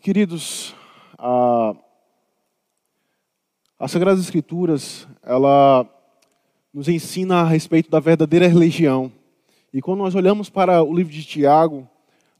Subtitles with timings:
[0.00, 0.76] Queridos,
[1.18, 1.74] a,
[3.76, 5.84] as Sagradas Escrituras, ela
[6.72, 9.10] nos ensina a respeito da verdadeira religião.
[9.74, 11.88] E quando nós olhamos para o livro de Tiago,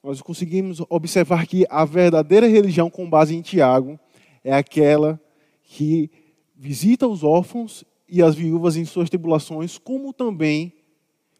[0.05, 3.99] nós conseguimos observar que a verdadeira religião com base em Tiago
[4.45, 5.21] é aquela
[5.64, 6.09] que
[6.57, 10.72] visita os órfãos e as viúvas em suas tribulações, como também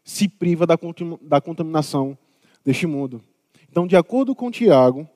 [0.03, 0.77] se priva da,
[1.41, 2.17] contaminação
[2.65, 3.21] deste mundo.
[3.71, 5.07] Então, de acordo com Tiago,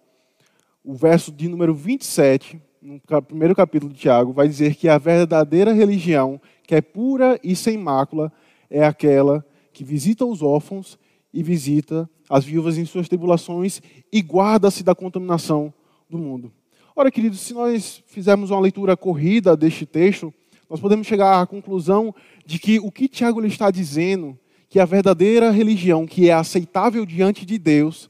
[0.83, 5.71] o verso de número 27, no primeiro capítulo de Tiago, vai dizer que a verdadeira
[5.71, 8.31] religião, que é pura e sem mácula,
[8.69, 10.99] é aquela que visita os órfãos
[11.33, 15.73] e visita as viúvas em suas tribulações e guarda-se da contaminação
[16.09, 16.51] do mundo.
[16.95, 20.33] Ora, queridos, se nós fizermos uma leitura corrida deste texto,
[20.69, 22.13] nós podemos chegar à conclusão
[22.45, 24.37] de que o que Tiago lhe está dizendo,
[24.69, 28.09] que a verdadeira religião que é aceitável diante de Deus,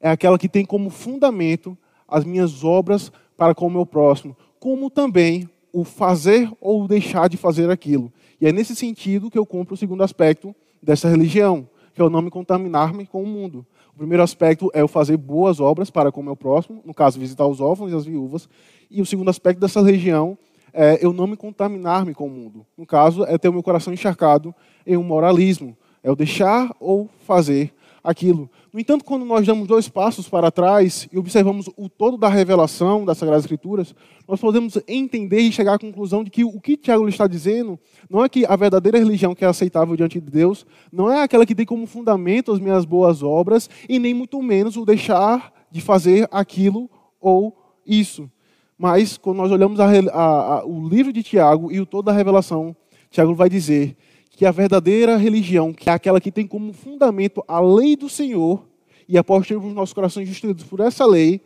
[0.00, 1.76] é aquela que tem como fundamento
[2.08, 7.36] as minhas obras para com o meu próximo, como também o fazer ou deixar de
[7.36, 8.12] fazer aquilo.
[8.40, 12.10] E é nesse sentido que eu compro o segundo aspecto dessa religião, que é o
[12.10, 13.66] não me contaminar-me com o mundo.
[13.94, 17.18] O primeiro aspecto é eu fazer boas obras para com o meu próximo, no caso,
[17.18, 18.48] visitar os órfãos e as viúvas.
[18.90, 20.38] E o segundo aspecto dessa religião
[20.72, 22.64] é eu não me contaminar-me com o mundo.
[22.76, 24.54] No caso, é ter o meu coração encharcado
[24.86, 25.76] em um moralismo.
[26.02, 28.50] É eu deixar ou fazer aquilo.
[28.72, 33.04] No entanto, quando nós damos dois passos para trás e observamos o todo da revelação
[33.04, 33.94] das Sagradas Escrituras,
[34.26, 38.24] nós podemos entender e chegar à conclusão de que o que Tiago está dizendo não
[38.24, 41.54] é que a verdadeira religião que é aceitável diante de Deus não é aquela que
[41.54, 46.28] tem como fundamento as minhas boas obras e nem muito menos o deixar de fazer
[46.30, 48.30] aquilo ou isso.
[48.78, 52.12] Mas quando nós olhamos a, a, a, o livro de Tiago e o todo da
[52.12, 52.76] revelação,
[53.10, 53.96] Tiago vai dizer
[54.38, 58.64] que a verdadeira religião, que é aquela que tem como fundamento a lei do Senhor,
[59.08, 61.40] e após termos nossos corações instruídos por essa lei,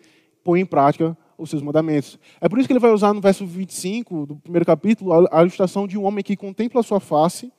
[0.44, 2.18] põe em prática os seus mandamentos.
[2.38, 5.88] É por isso que ele vai usar no verso 25 do primeiro capítulo a ilustração
[5.88, 7.50] de um homem que contempla a sua face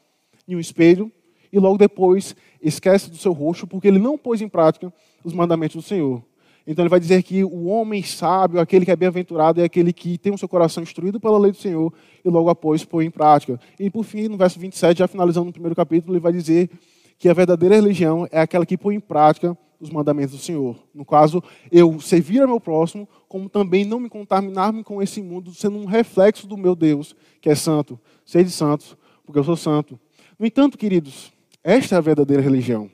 [0.47, 1.11] em um espelho
[1.51, 5.75] e logo depois esquece do seu rosto porque ele não pôs em prática os mandamentos
[5.75, 6.23] do Senhor.
[6.65, 10.17] Então ele vai dizer que o homem sábio, aquele que é bem-aventurado, é aquele que
[10.17, 11.93] tem o seu coração instruído pela lei do Senhor
[12.23, 13.59] e logo após põe em prática.
[13.79, 16.69] E por fim, no verso 27, já finalizando o primeiro capítulo, ele vai dizer
[17.17, 20.77] que a verdadeira religião é aquela que põe em prática os mandamentos do Senhor.
[20.93, 25.53] No caso, eu servir ao meu próximo, como também não me contaminar-me com esse mundo,
[25.53, 27.99] sendo um reflexo do meu Deus, que é santo.
[28.25, 28.95] Sede santos,
[29.25, 29.99] porque eu sou santo.
[30.39, 32.89] No entanto, queridos, esta é a verdadeira religião.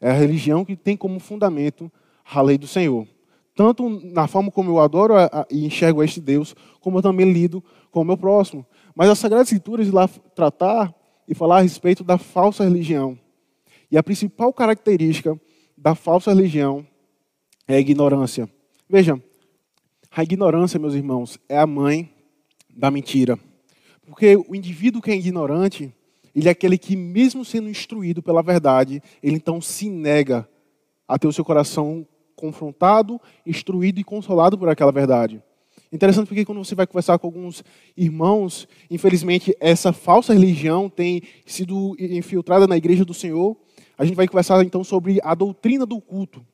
[0.00, 1.92] É a religião que tem como fundamento
[2.30, 3.06] a lei do Senhor.
[3.54, 5.14] Tanto na forma como eu adoro
[5.50, 8.64] e enxergo este Deus, como eu também lido com o meu próximo.
[8.94, 10.94] Mas as Sagradas Escrituras lá tratar
[11.26, 13.18] e falar a respeito da falsa religião.
[13.90, 15.38] E a principal característica
[15.76, 16.86] da falsa religião
[17.66, 18.48] é a ignorância.
[18.88, 19.20] Veja,
[20.10, 22.10] a ignorância, meus irmãos, é a mãe
[22.74, 23.38] da mentira.
[24.06, 25.92] Porque o indivíduo que é ignorante,
[26.34, 30.48] ele é aquele que, mesmo sendo instruído pela verdade, ele então se nega
[31.06, 32.06] a ter o seu coração
[32.38, 35.42] confrontado, instruído e consolado por aquela verdade.
[35.92, 37.64] Interessante porque quando você vai conversar com alguns
[37.96, 43.56] irmãos, infelizmente essa falsa religião tem sido infiltrada na igreja do Senhor.
[43.96, 46.44] A gente vai conversar então sobre a doutrina do culto.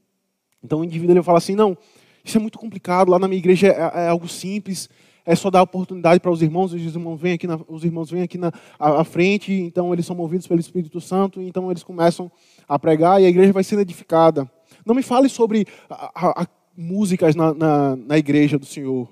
[0.62, 1.76] Então o indivíduo ele fala assim: não,
[2.24, 4.88] isso é muito complicado, lá na minha igreja é, é algo simples,
[5.26, 8.22] é só dar oportunidade para os irmãos, os irmãos vêm aqui na, os irmãos vêm
[8.22, 12.30] aqui na à, frente, então eles são movidos pelo Espírito Santo, então eles começam
[12.68, 14.50] a pregar e a igreja vai sendo edificada.
[14.84, 16.46] Não me fale sobre a, a, a
[16.76, 19.08] músicas na, na, na, igreja do Senhor.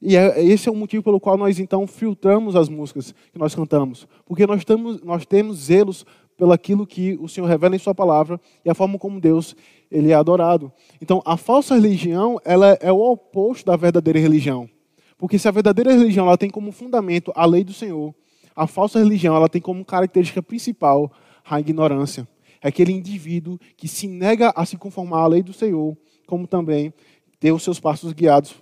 [0.00, 3.54] E é, esse é o motivo pelo qual nós então filtramos as músicas que nós
[3.54, 4.06] cantamos.
[4.24, 6.06] Porque nós temos, nós temos zelos
[6.36, 9.56] pelo aquilo que o Senhor revela em Sua palavra e a forma como Deus
[9.90, 10.70] ele é adorado.
[11.02, 14.68] Então, a falsa religião ela é o oposto da verdadeira religião.
[15.16, 18.14] Porque se a verdadeira religião ela tem como fundamento a lei do Senhor,
[18.54, 21.10] a falsa religião ela tem como característica principal
[21.44, 22.28] a ignorância
[22.62, 25.96] é aquele indivíduo que se nega a se conformar à lei do Senhor,
[26.26, 26.92] como também
[27.38, 28.54] ter os seus passos guiados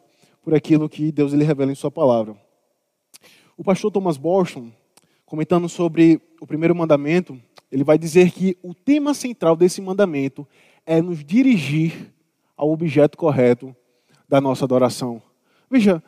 [0.42, 2.36] por aquilo que Deus lhe revela em Sua palavra.
[3.56, 4.70] O pastor Thomas Boston,
[5.24, 7.40] comentando sobre o primeiro mandamento,
[7.72, 10.46] ele vai dizer que o tema central desse mandamento
[10.84, 12.12] é nos dirigir
[12.56, 13.74] ao objeto correto
[14.28, 15.20] da nossa adoração.
[15.70, 16.02] Veja,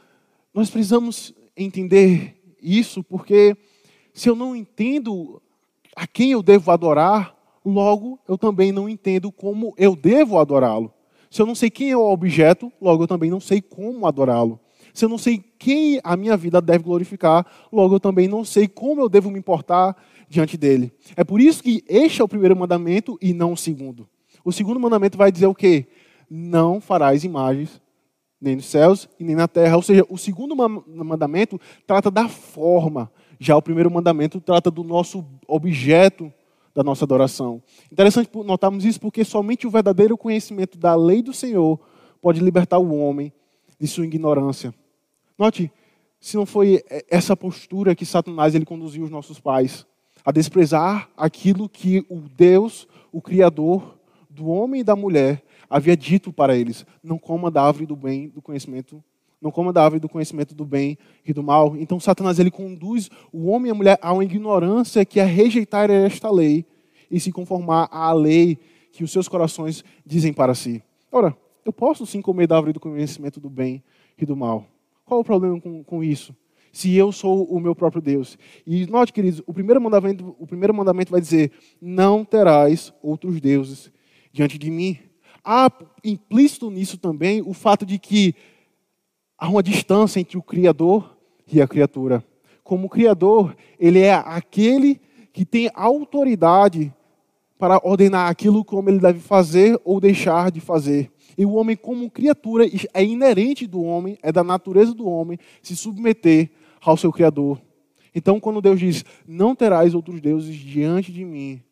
[0.55, 3.57] nós precisamos entender isso porque
[4.13, 5.43] se eu não entendo
[5.97, 7.37] a quem eu devo adorar,
[7.69, 10.93] logo eu também não entendo como eu devo adorá-lo.
[11.31, 14.59] Se eu não sei quem é o objeto, logo eu também não sei como adorá-lo.
[14.95, 18.67] Se eu não sei quem a minha vida deve glorificar, logo eu também não sei
[18.67, 19.97] como eu devo me importar
[20.29, 20.93] diante dele.
[21.17, 24.09] É por isso que este é o primeiro mandamento e não o segundo.
[24.45, 25.87] O segundo mandamento vai dizer o quê?
[26.29, 27.81] Não farás imagens
[28.41, 29.77] nem nos céus e nem na terra.
[29.77, 35.25] Ou seja, o segundo mandamento trata da forma, já o primeiro mandamento trata do nosso
[35.47, 36.33] objeto
[36.79, 37.61] da nossa adoração.
[37.91, 41.81] Interessante notarmos isso porque somente o verdadeiro conhecimento da lei do Senhor
[42.23, 43.33] pode libertar o homem
[43.81, 44.73] de sua ignorância.
[45.37, 45.73] Note,
[46.21, 49.85] se não foi essa postura que Satanás ele conduziu os nossos pais
[50.25, 53.99] a desprezar aquilo que o Deus, o Criador
[54.31, 58.29] do homem e da mulher, havia dito para eles: não coma da árvore do bem,
[58.29, 59.03] do conhecimento,
[59.41, 61.77] não coma da árvore do conhecimento do bem e do mal.
[61.77, 65.91] Então Satanás ele conduz o homem e a mulher a uma ignorância que é rejeitar
[65.91, 66.65] esta lei
[67.11, 68.59] e se conformar à lei
[68.93, 70.83] que os seus corações dizem para si.
[71.11, 73.83] Ora, eu posso sim comer da árvore do conhecimento do bem
[74.17, 74.67] e do mal.
[75.05, 76.35] Qual o problema com, com isso?
[76.73, 78.39] Se eu sou o meu próprio Deus.
[78.67, 81.51] E note, queridos, o primeiro mandamento, o primeiro mandamento vai dizer:
[81.81, 83.91] não terás outros deuses
[84.33, 84.99] diante de mim.
[85.43, 85.73] Há
[86.05, 88.35] implícito nisso também o fato de que
[89.39, 91.17] há uma distância entre o Criador
[91.51, 92.25] e a criatura.
[92.65, 95.01] Como Criador, ele é aquele
[95.33, 96.93] que tem autoridade
[97.59, 101.11] para ordenar aquilo como ele deve fazer ou deixar de fazer.
[101.37, 105.77] E o homem, como criatura, é inerente do homem, é da natureza do homem se
[105.77, 106.51] submeter
[106.81, 107.61] ao seu Criador.
[108.15, 111.63] Então, quando Deus diz: Não terás outros deuses diante de mim,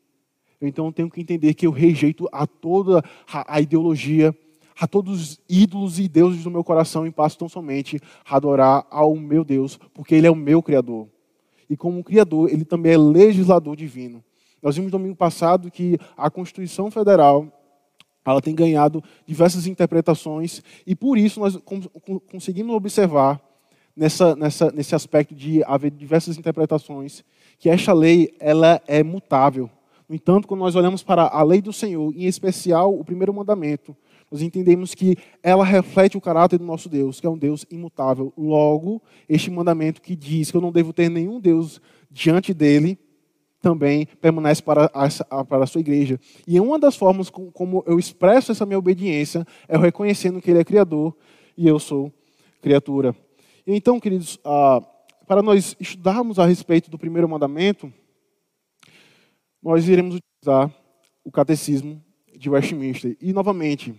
[0.61, 3.03] eu então tenho que entender que eu rejeito a toda
[3.33, 4.35] a, ideologia,
[4.79, 8.87] a todos os ídolos e deuses do meu coração e passo tão somente a adorar
[8.91, 11.09] ao meu Deus, porque Ele é o meu Criador.
[11.69, 14.23] E como Criador, Ele também é legislador divino.
[14.63, 17.53] Nós vimos domingo passado que a Constituição Federal
[18.25, 21.57] ela tem ganhado diversas interpretações e por isso nós
[22.29, 23.41] conseguimos observar
[23.95, 27.25] nessa, nessa, nesse aspecto de haver diversas interpretações
[27.59, 29.71] que esta lei ela é mutável.
[30.09, 33.97] No entanto, quando nós olhamos para a lei do Senhor, em especial o primeiro mandamento,
[34.31, 38.33] nós entendemos que ela reflete o caráter do nosso Deus, que é um Deus imutável.
[38.37, 41.81] Logo, este mandamento que diz que eu não devo ter nenhum Deus
[42.11, 42.99] diante dele,
[43.61, 46.21] também permanece para a, para a sua igreja.
[46.47, 50.65] E uma das formas como eu expresso essa minha obediência é reconhecendo que Ele é
[50.65, 51.17] Criador
[51.57, 52.13] e eu sou
[52.61, 53.15] criatura.
[53.67, 54.81] Então, queridos, ah,
[55.27, 57.93] para nós estudarmos a respeito do primeiro mandamento,
[59.61, 60.73] nós iremos utilizar
[61.25, 62.01] o catecismo
[62.37, 63.17] de Westminster.
[63.21, 63.95] E, novamente,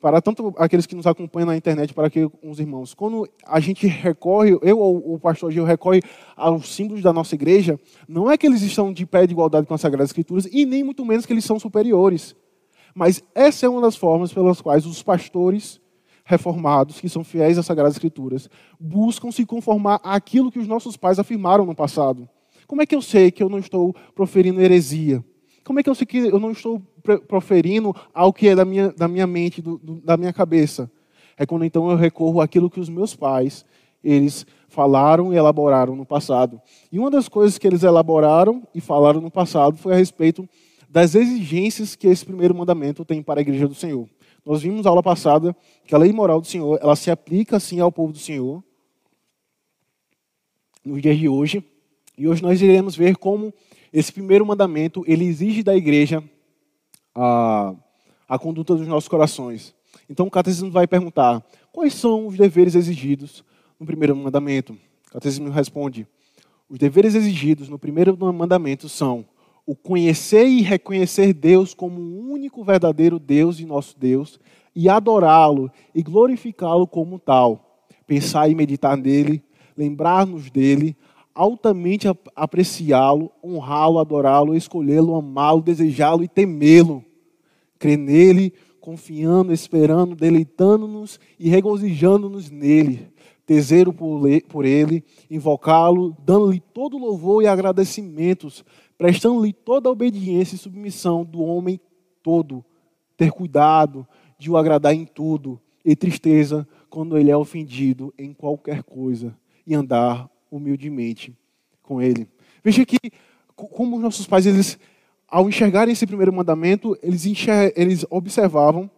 [0.00, 3.86] para tanto aqueles que nos acompanham na internet, para que os irmãos, quando a gente
[3.86, 6.02] recorre, eu ou o pastor Gil recorre
[6.36, 7.78] aos símbolos da nossa igreja,
[8.08, 10.84] não é que eles estão de pé de igualdade com as Sagradas Escrituras e nem
[10.84, 12.36] muito menos que eles são superiores.
[12.94, 15.80] Mas essa é uma das formas pelas quais os pastores
[16.24, 18.50] reformados, que são fiéis às Sagradas Escrituras,
[18.80, 22.28] buscam se conformar àquilo que os nossos pais afirmaram no passado.
[22.66, 25.24] Como é que eu sei que eu não estou proferindo heresia?
[25.66, 26.80] Como é que eu sei que eu não estou
[27.26, 30.88] proferindo algo que é da minha, da minha mente, do, do, da minha cabeça?
[31.36, 33.66] É quando então eu recorro àquilo que os meus pais,
[34.02, 36.62] eles falaram e elaboraram no passado.
[36.92, 40.48] E uma das coisas que eles elaboraram e falaram no passado foi a respeito
[40.88, 44.08] das exigências que esse primeiro mandamento tem para a igreja do Senhor.
[44.44, 45.54] Nós vimos na aula passada
[45.84, 48.62] que a lei moral do Senhor, ela se aplica assim ao povo do Senhor
[50.84, 51.64] nos dias de hoje.
[52.16, 53.52] E hoje nós iremos ver como
[53.98, 56.22] esse primeiro mandamento, ele exige da igreja
[57.14, 57.74] a,
[58.28, 59.74] a conduta dos nossos corações.
[60.06, 63.42] Então o catecismo vai perguntar, quais são os deveres exigidos
[63.80, 64.74] no primeiro mandamento?
[65.08, 66.06] O catecismo responde,
[66.68, 69.24] os deveres exigidos no primeiro mandamento são
[69.64, 74.38] o conhecer e reconhecer Deus como o único verdadeiro Deus e nosso Deus
[74.74, 77.80] e adorá-lo e glorificá-lo como tal.
[78.06, 79.42] Pensar e meditar nele,
[79.74, 80.94] lembrar-nos dele,
[81.36, 87.04] altamente apreciá-lo, honrá-lo, adorá-lo, escolhê-lo, amá-lo, desejá-lo e temê-lo.
[87.78, 93.12] Crer nele, confiando, esperando, deleitando-nos e regozijando-nos nele.
[93.44, 98.64] Tesouro por ele, invocá-lo, dando-lhe todo louvor e agradecimentos,
[98.96, 101.78] prestando-lhe toda a obediência e submissão do homem
[102.22, 102.64] todo.
[103.16, 108.82] Ter cuidado de o agradar em tudo e tristeza quando ele é ofendido em qualquer
[108.82, 111.34] coisa e andar humildemente
[111.82, 112.28] com Ele.
[112.62, 112.98] Veja que,
[113.54, 114.78] como os nossos pais, eles,
[115.28, 118.90] ao enxergarem esse primeiro mandamento, eles, enxer eles observavam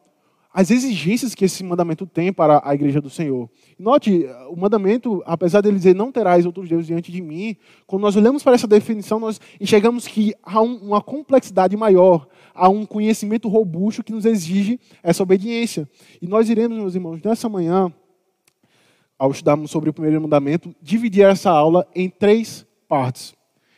[0.53, 3.49] as exigências que esse mandamento tem para a igreja do Senhor.
[3.79, 8.17] Note, o mandamento, apesar dele dizer não terás outros deuses diante de mim, quando nós
[8.17, 13.49] olhamos para essa definição, nós enxergamos que há um, uma complexidade maior, há um conhecimento
[13.49, 15.89] robusto que nos exige essa obediência.
[16.21, 17.93] E nós iremos, meus irmãos, nessa manhã,
[19.19, 23.35] ao estudarmos sobre o primeiro mandamento, dividir essa aula em três partes.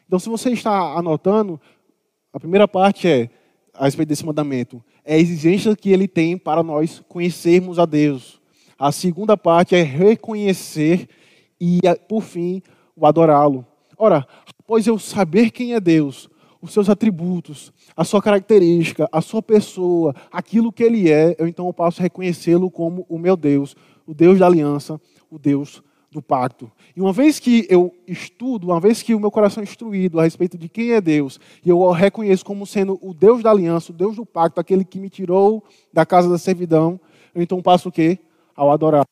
[0.06, 1.60] Então, se você está anotando,
[2.32, 3.30] a primeira parte é
[3.72, 8.40] a respeito desse mandamento, é a exigência que ele tem para nós conhecermos a Deus.
[8.78, 11.08] A segunda parte é reconhecer
[11.60, 12.62] e, por fim,
[12.94, 13.66] o adorá-lo.
[13.96, 14.26] Ora,
[14.58, 16.28] após eu saber quem é Deus,
[16.60, 21.72] os seus atributos, a sua característica, a sua pessoa, aquilo que ele é, eu então
[21.72, 23.74] posso reconhecê-lo como o meu Deus,
[24.06, 26.70] o Deus da aliança, o Deus do pacto.
[26.96, 30.24] E uma vez que eu estudo, uma vez que o meu coração é instruído a
[30.24, 33.92] respeito de quem é Deus, e eu o reconheço como sendo o Deus da aliança,
[33.92, 37.00] o Deus do pacto, aquele que me tirou da casa da servidão,
[37.34, 38.18] eu então passo o quê?
[38.56, 39.06] Ao adorar.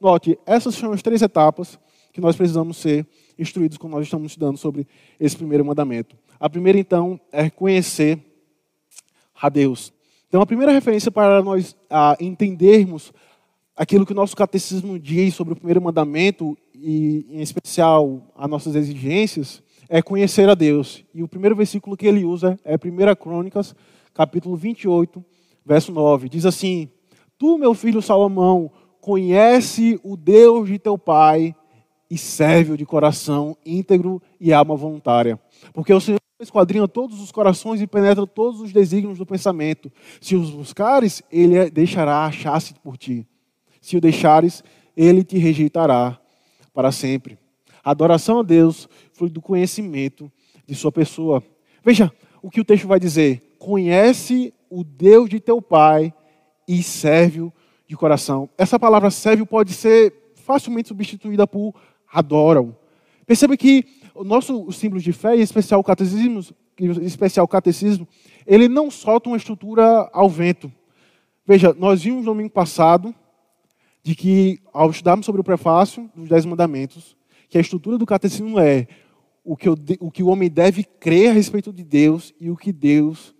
[0.00, 1.78] Note, essas são as três etapas
[2.12, 3.06] que nós precisamos ser
[3.38, 4.86] instruídos quando nós estamos estudando sobre
[5.18, 6.16] esse primeiro mandamento.
[6.38, 8.18] A primeira, então, é conhecer
[9.40, 9.92] a Deus.
[10.28, 11.76] Então, a primeira referência para nós
[12.20, 13.12] entendermos
[13.76, 18.74] aquilo que o nosso catecismo diz sobre o primeiro mandamento e, em especial, as nossas
[18.74, 21.04] exigências, é conhecer a Deus.
[21.14, 23.74] E o primeiro versículo que ele usa é 1 Crônicas,
[24.14, 25.22] capítulo 28,
[25.64, 26.28] verso 9.
[26.28, 26.88] Diz assim:
[27.38, 31.54] Tu, meu filho Salomão, conhece o Deus de teu pai
[32.10, 35.38] e serve-o de coração íntegro e alma voluntária.
[35.72, 39.90] Porque o Senhor esquadrinha todos os corações e penetra todos os desígnios do pensamento.
[40.20, 43.26] Se os buscares, ele deixará achar-se por ti.
[43.86, 44.64] Se o deixares,
[44.96, 46.18] ele te rejeitará
[46.74, 47.38] para sempre.
[47.84, 50.28] A adoração a Deus foi do conhecimento
[50.66, 51.40] de sua pessoa.
[51.84, 52.12] Veja
[52.42, 56.12] o que o texto vai dizer: conhece o Deus de teu pai
[56.66, 57.52] e serve-o
[57.86, 58.50] de coração.
[58.58, 61.72] Essa palavra serve pode ser facilmente substituída por
[62.12, 62.76] adoram.
[63.24, 63.84] Perceba que
[64.16, 66.40] o nosso símbolo de fé, em especial o catecismo,
[66.76, 68.08] em especial o catecismo,
[68.48, 70.72] ele não solta uma estrutura ao vento.
[71.46, 73.14] Veja, nós vimos no domingo passado
[74.06, 77.16] de que, ao estudarmos sobre o prefácio dos Dez Mandamentos,
[77.48, 78.86] que a estrutura do catecismo é
[79.42, 82.56] o que, o, o que o homem deve crer a respeito de Deus e o
[82.56, 83.34] que Deus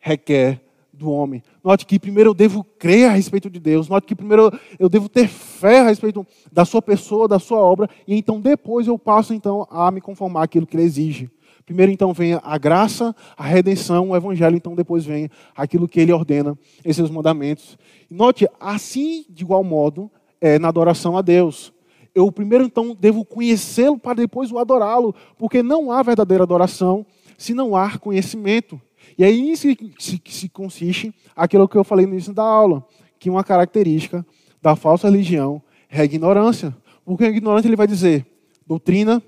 [0.00, 0.60] requer
[0.92, 1.44] do homem.
[1.62, 3.88] Note que primeiro eu devo crer a respeito de Deus.
[3.88, 7.88] Note que primeiro eu devo ter fé a respeito da sua pessoa, da sua obra,
[8.04, 11.30] e então depois eu passo então a me conformar aquilo que ele exige.
[11.68, 16.10] Primeiro então vem a graça, a redenção, o evangelho, então depois vem aquilo que ele
[16.10, 17.76] ordena em seus mandamentos.
[18.10, 20.10] Note, assim, de igual modo,
[20.40, 21.70] é na adoração a Deus.
[22.14, 27.04] Eu primeiro então devo conhecê-lo para depois o adorá-lo, porque não há verdadeira adoração
[27.36, 28.80] se não há conhecimento.
[29.18, 32.82] E aí nisso se, se consiste aquilo que eu falei no início da aula,
[33.18, 34.24] que uma característica
[34.62, 35.60] da falsa religião
[35.90, 36.74] é a ignorância.
[37.04, 38.24] Porque o ignorante ele vai dizer,
[38.66, 39.22] doutrina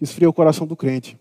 [0.00, 1.18] esfria o coração do crente.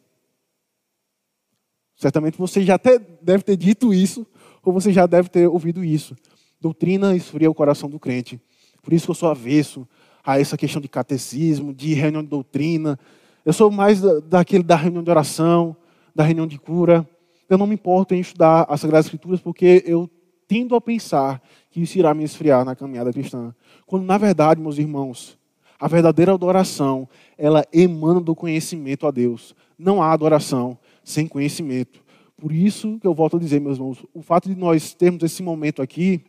[1.95, 4.25] Certamente você já até deve ter dito isso,
[4.63, 6.15] ou você já deve ter ouvido isso.
[6.59, 8.39] Doutrina esfria o coração do crente.
[8.81, 9.87] Por isso que eu sou avesso
[10.23, 12.99] a essa questão de catecismo, de reunião de doutrina.
[13.45, 15.75] Eu sou mais daquele da reunião de oração,
[16.13, 17.07] da reunião de cura.
[17.47, 20.09] Eu não me importo em estudar as Sagradas Escrituras porque eu
[20.47, 23.53] tendo a pensar que isso irá me esfriar na caminhada cristã.
[23.85, 25.37] Quando, na verdade, meus irmãos,
[25.79, 29.55] a verdadeira adoração, ela emana do conhecimento a Deus.
[29.77, 32.03] Não há adoração sem conhecimento.
[32.35, 35.41] Por isso que eu volto a dizer, meus irmãos, o fato de nós termos esse
[35.41, 36.21] momento aqui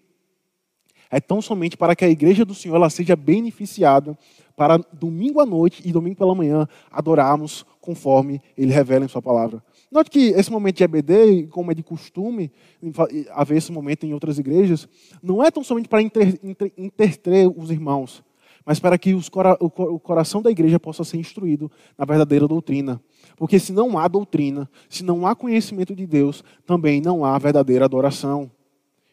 [1.10, 4.16] é tão somente para que a igreja do Senhor ela seja beneficiada
[4.56, 9.62] para domingo à noite e domingo pela manhã adorarmos conforme ele revela em sua palavra.
[9.90, 12.50] Note que esse momento de EBD, como é de costume
[13.30, 14.88] haver esse momento em outras igrejas,
[15.22, 18.24] não é tão somente para interter os irmãos,
[18.64, 19.30] mas para que os,
[19.60, 23.00] o coração da igreja possa ser instruído na verdadeira doutrina.
[23.36, 27.84] Porque se não há doutrina, se não há conhecimento de Deus, também não há verdadeira
[27.84, 28.50] adoração.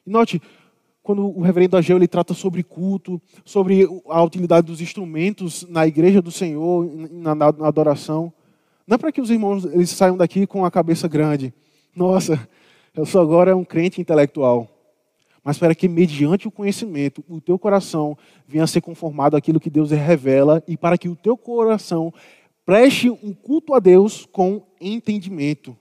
[0.06, 0.42] E note,
[1.04, 6.22] quando o reverendo Ageu ele trata sobre culto, sobre a utilidade dos instrumentos na igreja
[6.22, 7.32] do Senhor, na,
[7.68, 8.32] adoração,
[8.88, 11.54] não é para que os irmãos eles saiam daqui com a cabeça grande.
[11.94, 12.48] Nossa,
[12.96, 14.70] eu sou agora um crente intelectual.
[15.44, 19.70] Mas para que, mediante o conhecimento, o teu coração venha a ser conformado àquilo que
[19.70, 22.14] Deus revela e para que o teu coração
[22.66, 25.78] preste um culto a Deus com entendimento.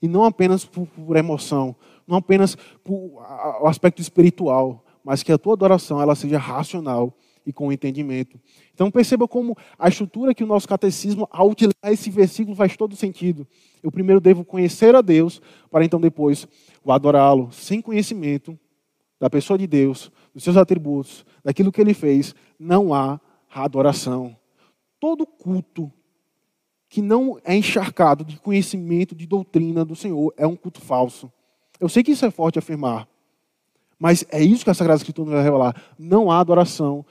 [0.00, 1.76] E não apenas por, por emoção,
[2.06, 3.22] não apenas por
[3.60, 7.16] o aspecto espiritual, mas que a tua adoração ela seja racional
[7.46, 8.40] e com entendimento.
[8.74, 12.96] Então perceba como a estrutura que o nosso catecismo, ao utilizar esse versículo, faz todo
[12.96, 13.46] sentido.
[13.82, 15.40] Eu primeiro devo conhecer a Deus,
[15.70, 16.46] para então depois
[16.84, 17.50] o adorá-lo.
[17.52, 18.58] Sem conhecimento
[19.20, 24.36] da pessoa de Deus, dos seus atributos, daquilo que ele fez, não há adoração.
[24.98, 25.92] Todo culto
[26.92, 31.32] que não é encharcado de conhecimento, de doutrina do Senhor, é um culto falso.
[31.80, 33.08] Eu sei que isso é forte afirmar,
[33.98, 35.74] mas é isso que a Sagrada Escritura nos vai revelar.
[35.98, 37.02] Não há adoração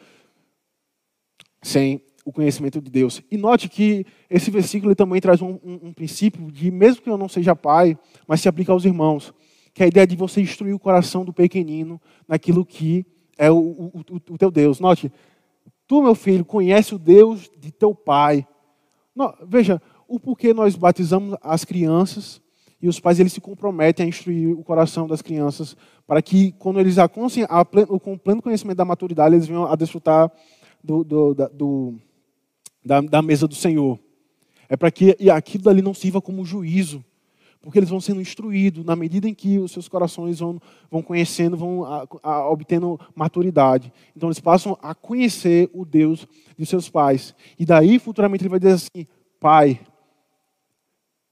[1.64, 3.24] sem o conhecimento de Deus.
[3.32, 7.18] E note que esse versículo também traz um, um, um, princípio de, mesmo que eu
[7.18, 7.98] não seja pai,
[8.28, 9.34] mas se aplica aos irmãos,
[9.74, 13.04] que é a ideia de você instruir o coração do pequenino naquilo que
[13.36, 14.80] é o, o, o, teu Deus.
[14.80, 15.12] Note,
[15.88, 18.46] tu, meu filho, conhece o Deus de teu pai.
[19.16, 22.42] Não, veja, o porquê nós batizamos as crianças
[22.82, 25.76] e os pais eles se comprometem a instruir o coração das crianças
[26.08, 29.76] para que, quando eles alcancem a pleno, com pleno conhecimento da maturidade, eles venham a
[29.76, 30.32] desfrutar
[30.84, 31.96] do, do, da, do,
[32.84, 34.00] da, da mesa do Senhor.
[34.68, 37.04] É para que aquilo ali não sirva como juízo,
[37.62, 41.56] porque eles vão sendo instruídos na medida em que os seus corações vão, vão conhecendo,
[41.56, 43.94] vão a, a, obtendo maturidade.
[44.16, 46.28] Então eles passam a conhecer o Deus
[46.58, 47.36] de seus pais.
[47.60, 49.08] E daí, futuramente, ele vai dizer assim:
[49.40, 49.80] Pai,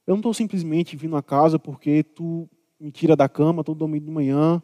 [0.05, 2.47] eu não estou simplesmente vindo a casa porque tu
[2.79, 4.61] me tira da cama todo domingo de manhã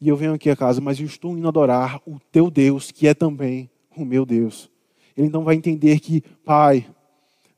[0.00, 3.06] e eu venho aqui a casa, mas eu estou indo adorar o teu Deus, que
[3.06, 4.70] é também o meu Deus.
[5.16, 6.86] Ele então vai entender que, Pai,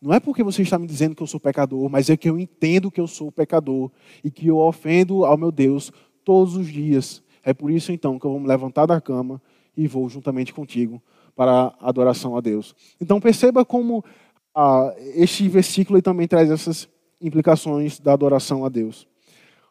[0.03, 2.37] não é porque você está me dizendo que eu sou pecador, mas é que eu
[2.37, 3.89] entendo que eu sou pecador
[4.25, 5.93] e que eu ofendo ao meu Deus
[6.25, 7.23] todos os dias.
[7.45, 9.41] É por isso então que eu vou me levantar da cama
[9.77, 11.01] e vou juntamente contigo
[11.37, 12.75] para a adoração a Deus.
[13.01, 14.05] Então perceba como
[14.53, 16.89] ah, este versículo também traz essas
[17.21, 19.07] implicações da adoração a Deus.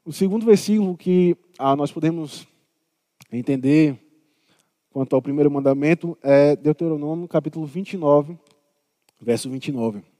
[0.05, 2.47] O segundo versículo que ah, nós podemos
[3.29, 3.99] entender
[4.91, 8.37] quanto ao primeiro mandamento é Deuteronômio capítulo 29,
[9.19, 10.10] verso 29.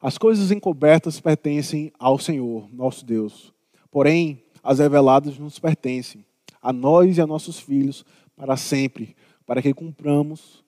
[0.00, 3.52] As coisas encobertas pertencem ao Senhor, nosso Deus.
[3.90, 6.24] Porém, as reveladas nos pertencem,
[6.60, 8.04] a nós e a nossos filhos,
[8.36, 10.64] para sempre, para que cumpramos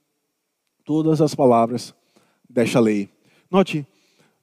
[0.85, 1.93] todas as palavras
[2.49, 3.11] desta lei.
[3.51, 3.87] Note,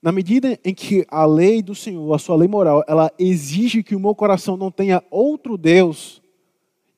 [0.02, 3.96] na medida em que a lei do Senhor, a sua lei moral, ela exige que
[3.96, 6.22] o meu coração não tenha outro Deus,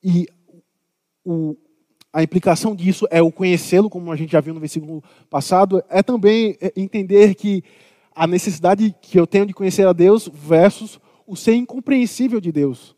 [0.02, 0.28] e
[1.24, 1.56] o,
[2.18, 6.02] a implicação disso é o conhecê-lo, como a gente já viu no versículo passado, é
[6.02, 7.62] também entender que
[8.12, 12.96] a necessidade que eu tenho de conhecer a Deus versus o ser incompreensível de Deus.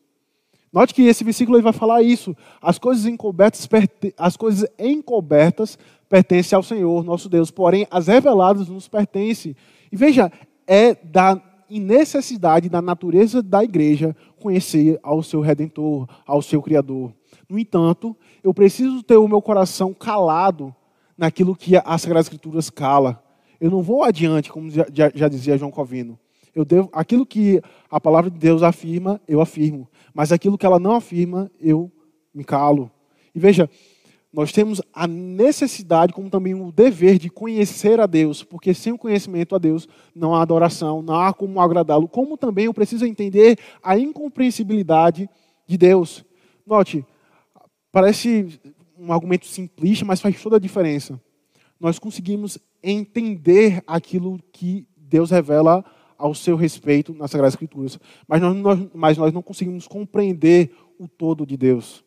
[0.73, 2.35] Note que esse versículo vai falar isso.
[2.63, 3.69] As coisas encobertas,
[4.17, 9.55] as coisas encobertas pertencem ao Senhor, nosso Deus, porém as reveladas nos pertencem.
[9.93, 10.33] E veja,
[10.67, 17.13] é da necessidade da natureza da igreja conhecer ao seu redentor, ao seu criador.
[17.47, 20.75] No entanto, eu preciso ter o meu coração calado
[21.17, 23.23] naquilo que as Sagradas Escrituras cala.
[23.61, 26.19] Eu não vou adiante, como já, já dizia João Covino.
[26.55, 29.89] Eu devo, aquilo que a palavra de Deus afirma, eu afirmo.
[30.15, 31.91] Mas aquilo que ela não afirma, eu
[32.35, 32.91] me calo.
[33.35, 33.69] E veja,
[34.33, 38.99] nós temos a necessidade, como também o dever de conhecer a Deus, porque sem o
[38.99, 42.09] conhecimento a Deus não há adoração, não há como agradá-lo.
[42.09, 45.29] Como também eu preciso entender a incompreensibilidade
[45.67, 46.25] de Deus.
[46.67, 47.05] Note,
[47.93, 48.61] Parece
[48.99, 51.21] um argumento simplista, mas faz toda a diferença.
[51.79, 55.85] Nós conseguimos entender aquilo que Deus revela
[56.17, 57.99] ao seu respeito nas Sagradas Escrituras,
[58.29, 62.05] mas nós, nós, mas nós não conseguimos compreender o todo de Deus.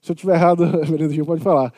[0.00, 1.74] Se eu estiver errado, Vereador pode falar.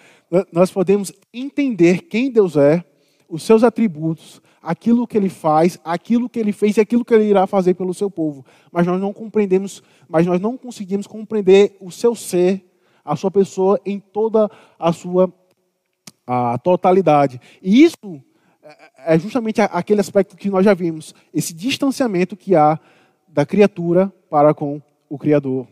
[0.53, 2.85] Nós podemos entender quem Deus é,
[3.29, 7.25] os seus atributos, aquilo que ele faz, aquilo que ele fez e aquilo que ele
[7.25, 8.45] irá fazer pelo seu povo.
[8.71, 12.65] Mas nós não compreendemos, mas nós não conseguimos compreender o seu ser,
[13.05, 15.33] a sua pessoa em toda a sua
[16.27, 17.41] a totalidade.
[17.61, 18.23] E isso
[18.99, 22.79] é justamente aquele aspecto que nós já vimos, esse distanciamento que há
[23.27, 25.67] da criatura para com o Criador.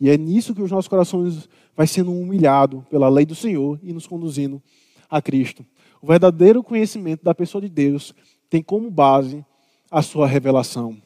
[0.00, 3.92] E é nisso que os nossos corações vai sendo humilhado pela lei do Senhor e
[3.92, 4.62] nos conduzindo
[5.10, 5.64] a Cristo.
[6.06, 8.14] O verdadeiro conhecimento da pessoa de Deus
[8.48, 9.44] tem como base
[9.90, 10.96] a sua revelação.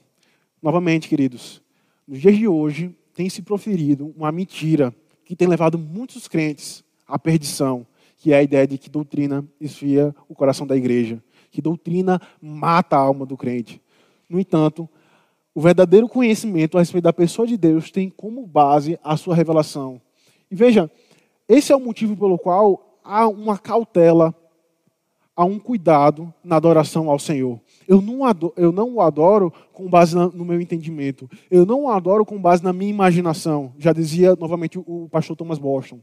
[0.62, 1.62] Novamente, queridos,
[2.06, 7.18] nos dias de hoje tem se proferido uma mentira que tem levado muitos crentes à
[7.18, 7.86] perdição,
[8.18, 12.94] que é a ideia de que doutrina esfria o coração da igreja, que doutrina mata
[12.94, 13.80] a alma do crente.
[14.28, 14.86] No entanto,
[15.54, 19.98] o verdadeiro conhecimento a respeito da pessoa de Deus tem como base a sua revelação.
[20.50, 20.90] E veja,
[21.48, 24.34] esse é o motivo pelo qual há uma cautela
[25.40, 27.58] há um cuidado na adoração ao Senhor.
[27.88, 31.30] Eu não, adoro, eu não o adoro com base no meu entendimento.
[31.50, 33.72] Eu não o adoro com base na minha imaginação.
[33.78, 35.98] Já dizia novamente o pastor Thomas Boston.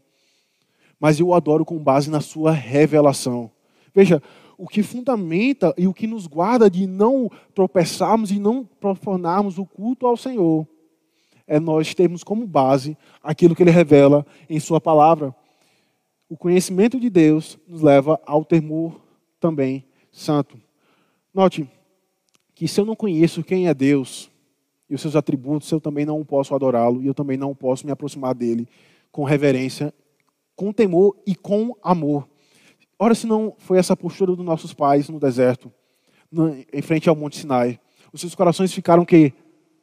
[1.00, 3.52] Mas eu o adoro com base na sua revelação.
[3.94, 4.24] Veja,
[4.58, 9.68] o que fundamenta e o que nos guarda de não tropeçarmos e não profanarmos o
[9.68, 10.68] culto ao Senhor
[11.46, 15.34] é nós termos como base aquilo que Ele revela em Sua palavra.
[16.28, 19.07] O conhecimento de Deus nos leva ao temor
[19.40, 20.60] também santo.
[21.34, 21.70] Note
[22.56, 24.32] que se eu não conheço quem é Deus
[24.90, 27.92] e os seus atributos, eu também não posso adorá-lo e eu também não posso me
[27.92, 28.68] aproximar dele
[29.12, 29.94] com reverência,
[30.56, 32.28] com temor e com amor.
[32.98, 35.72] Ora, se não foi essa postura dos nossos pais no deserto,
[36.74, 37.80] em frente ao Monte Sinai.
[38.12, 39.34] Os seus corações ficaram que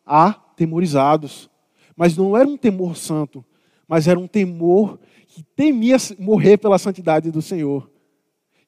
[0.05, 1.51] atemorizados.
[1.97, 3.45] Mas não era um temor santo,
[3.87, 7.89] mas era um temor que temia morrer pela santidade do Senhor.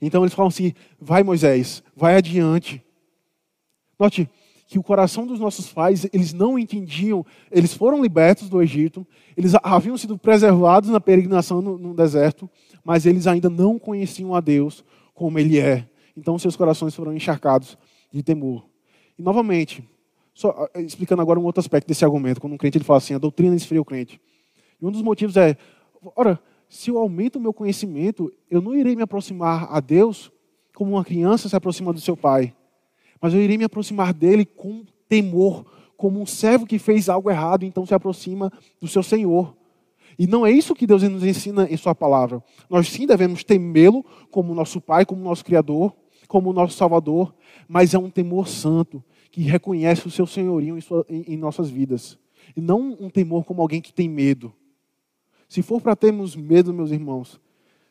[0.00, 2.82] Então eles falam assim: vai Moisés, vai adiante.
[3.98, 4.28] Note
[4.66, 9.06] que o coração dos nossos pais, eles não entendiam, eles foram libertos do Egito,
[9.36, 12.50] eles haviam sido preservados na peregrinação no, no deserto,
[12.84, 15.88] mas eles ainda não conheciam a Deus como Ele é.
[16.16, 17.78] Então seus corações foram encharcados
[18.12, 18.66] de temor.
[19.16, 19.84] E novamente,
[20.34, 23.18] só explicando agora um outro aspecto desse argumento, quando um crente ele fala assim, a
[23.18, 24.20] doutrina esfria o crente.
[24.80, 25.56] E um dos motivos é,
[26.16, 30.32] ora, se eu aumento o meu conhecimento, eu não irei me aproximar a Deus
[30.74, 32.54] como uma criança se aproxima do seu pai,
[33.20, 35.64] mas eu irei me aproximar dele com temor,
[35.96, 39.56] como um servo que fez algo errado, então se aproxima do seu Senhor.
[40.18, 42.42] E não é isso que Deus nos ensina em Sua palavra.
[42.68, 45.94] Nós sim devemos temê-lo como nosso Pai, como nosso Criador,
[46.26, 47.34] como nosso Salvador,
[47.68, 51.68] mas é um temor santo que reconhece o seu senhorio em, sua, em, em nossas
[51.68, 52.18] vidas.
[52.56, 54.52] E não um temor como alguém que tem medo.
[55.48, 57.40] Se for para termos medo, meus irmãos,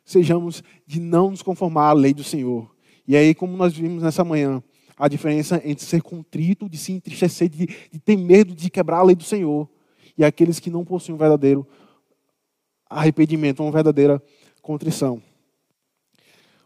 [0.04, 2.70] sejamos de não nos conformar à lei do Senhor.
[3.06, 4.62] E aí, como nós vimos nessa manhã,
[4.96, 9.02] a diferença entre ser contrito, de se entristecer, de, de ter medo de quebrar a
[9.02, 9.68] lei do Senhor,
[10.16, 11.66] e aqueles que não possuem um verdadeiro
[12.88, 14.22] arrependimento, uma verdadeira
[14.62, 15.20] contrição.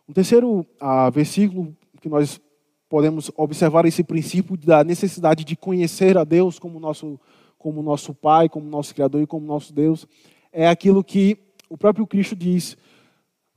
[0.09, 2.41] Um terceiro ah, versículo que nós
[2.89, 7.19] podemos observar esse princípio da necessidade de conhecer a Deus como nosso,
[7.57, 10.07] como nosso Pai, como nosso Criador e como nosso Deus,
[10.53, 12.77] é aquilo que o próprio Cristo diz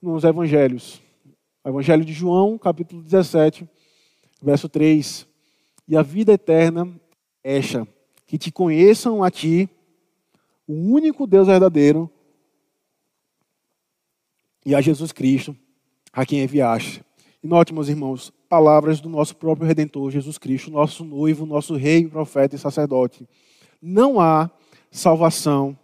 [0.02, 1.02] nos Evangelhos.
[1.64, 3.68] O Evangelho de João, capítulo 17,
[4.42, 5.28] verso 3.
[5.88, 6.90] E a vida eterna
[7.44, 7.88] é esta,
[8.28, 9.70] que te conheçam a ti,
[10.68, 12.10] o único Deus verdadeiro,
[14.66, 15.56] e a Jesus Cristo,
[16.12, 17.04] a quem enviaste.
[17.44, 22.08] E note, meus irmãos, palavras do nosso próprio Redentor, Jesus Cristo, nosso noivo, nosso rei,
[22.08, 23.28] profeta e sacerdote.
[23.82, 24.50] Não há
[24.90, 25.78] salvação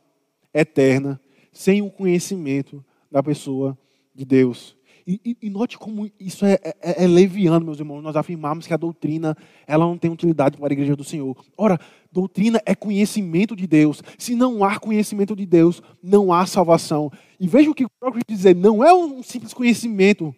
[0.54, 1.20] eterna
[1.52, 3.78] sem o conhecimento da pessoa
[4.14, 4.78] de Deus.
[5.10, 8.02] E, e, e note como isso é, é, é, leviano, meus irmãos.
[8.02, 9.36] Nós afirmamos que a doutrina
[9.66, 11.36] ela não tem utilidade para a igreja do Senhor.
[11.58, 11.80] Ora,
[12.12, 14.04] doutrina é conhecimento de Deus.
[14.20, 17.12] Se não há conhecimento de Deus, não há salvação.
[17.40, 20.36] E veja o que o próprio dizer: não é um simples conhecimento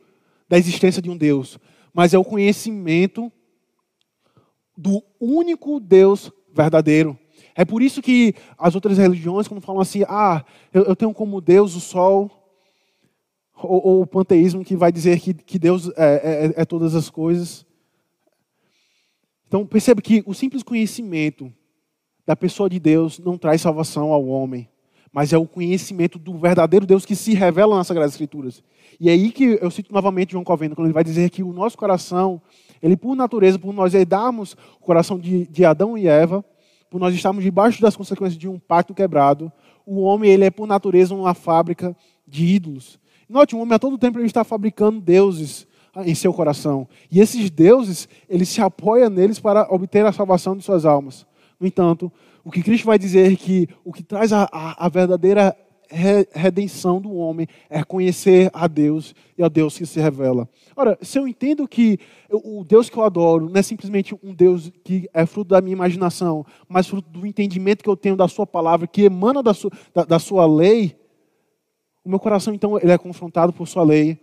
[0.47, 1.59] da existência de um Deus,
[1.93, 3.29] mas é o conhecimento
[4.77, 7.19] do único Deus verdadeiro.
[7.61, 10.43] É por isso que as outras religiões, quando falam assim, ah,
[10.73, 12.27] eu, eu tenho como Deus o sol,
[13.55, 17.07] ou, ou, o panteísmo que vai dizer que, que Deus é, é, é todas as
[17.07, 17.63] coisas.
[19.47, 21.53] Então perceba que o simples conhecimento
[22.25, 24.67] da pessoa de Deus não traz salvação ao homem,
[25.13, 28.63] mas é o conhecimento do verdadeiro Deus que se revela nas Sagradas Escrituras.
[28.99, 31.53] E é aí que eu cito novamente João Calvino, quando ele vai dizer que o
[31.53, 32.41] nosso coração,
[32.81, 36.43] ele por natureza, por nós herdarmos o coração de, de Adão e Eva,
[36.91, 39.49] por nós estarmos debaixo das consequências de um pacto quebrado,
[39.85, 41.95] o homem ele é por natureza uma fábrica
[42.27, 42.99] de ídolos.
[43.29, 45.65] Note, o homem a todo tempo ele está fabricando deuses
[46.05, 46.85] em seu coração.
[47.09, 51.25] E esses deuses, ele se apoia neles para obter a salvação de suas almas.
[51.57, 52.11] No entanto,
[52.43, 55.55] o que Cristo vai dizer é que o que traz a, a, a verdadeira
[55.91, 60.47] redenção do homem é conhecer a Deus e a Deus que se revela.
[60.75, 61.99] Ora, se eu entendo que
[62.29, 65.73] o Deus que eu adoro não é simplesmente um Deus que é fruto da minha
[65.73, 69.71] imaginação, mas fruto do entendimento que eu tenho da Sua palavra, que emana da Sua,
[69.93, 70.95] da, da sua lei,
[72.03, 74.19] o meu coração então ele é confrontado por Sua lei.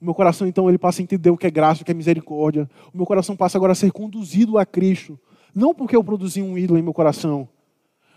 [0.00, 1.94] O meu coração então ele passa a entender o que é graça, o que é
[1.94, 2.68] misericórdia.
[2.92, 5.18] O meu coração passa agora a ser conduzido a Cristo,
[5.54, 7.48] não porque eu produzi um ídolo em meu coração,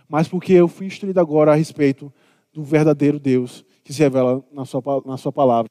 [0.08, 2.12] mas porque eu fui instruído agora a respeito
[2.54, 5.70] do verdadeiro Deus que se revela na sua, na sua palavra.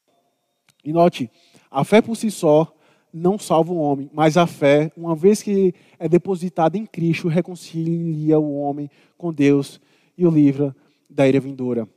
[0.84, 1.30] E note,
[1.70, 2.74] a fé por si só
[3.12, 8.38] não salva o homem, mas a fé, uma vez que é depositada em Cristo, reconcilia
[8.38, 9.80] o homem com Deus
[10.16, 10.74] e o livra
[11.08, 11.88] da ira vindoura.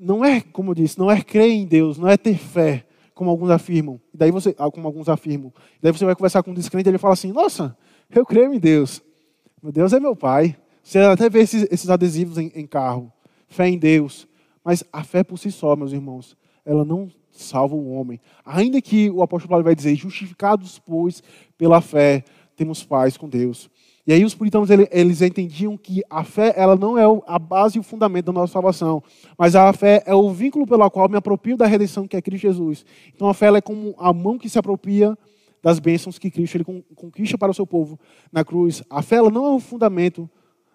[0.00, 3.30] Não é, como eu disse, não é crer em Deus, não é ter fé, como
[3.30, 4.00] alguns afirmam.
[4.12, 5.52] Daí você, ah, como alguns afirmam.
[5.80, 7.76] Daí você vai conversar com um descrente e ele fala assim: "Nossa,
[8.10, 9.02] eu creio em Deus.
[9.62, 13.12] Meu Deus é meu pai." Você até vê esses, esses adesivos em, em carro
[13.52, 14.26] fé em Deus.
[14.64, 18.20] Mas a fé por si só, meus irmãos, ela não salva o homem.
[18.44, 21.22] Ainda que o apóstolo Paulo vai dizer, justificados, pois,
[21.56, 22.24] pela fé,
[22.56, 23.70] temos paz com Deus.
[24.04, 27.80] E aí os puritanos, eles entendiam que a fé, ela não é a base e
[27.80, 29.00] o fundamento da nossa salvação,
[29.38, 32.42] mas a fé é o vínculo pelo qual me aproprio da redenção que é Cristo
[32.42, 32.84] Jesus.
[33.14, 35.16] Então a fé é como a mão que se apropria
[35.62, 37.98] das bênçãos que Cristo ele conquista para o seu povo
[38.32, 38.82] na cruz.
[38.90, 40.28] A fé ela não é o fundamento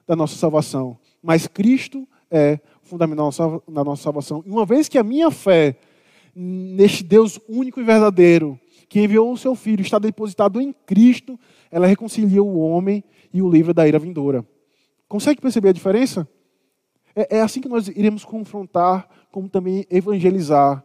[0.08, 3.32] da nossa salvação, mas Cristo é fundamental
[3.68, 4.44] na nossa salvação.
[4.46, 5.78] E uma vez que a minha fé
[6.36, 11.40] neste Deus único e verdadeiro, que enviou o seu Filho, está depositado em Cristo,
[11.72, 14.46] ela reconcilia o homem e o livra da ira vindoura.
[15.08, 16.28] Consegue perceber a diferença?
[17.16, 20.84] É, é assim que nós iremos confrontar, como também evangelizar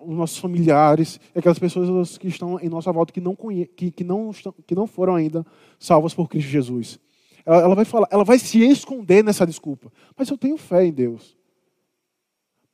[0.00, 3.36] os nossos familiares, aquelas pessoas que estão em nossa volta que não,
[3.76, 5.44] que, que, não, estão, que não foram ainda
[5.78, 7.00] salvas por Cristo Jesus.
[7.44, 9.92] Ela, ela, vai falar, ela vai se esconder nessa desculpa.
[10.16, 11.36] Mas eu tenho fé em Deus.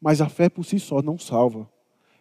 [0.01, 1.69] Mas a fé por si só não salva.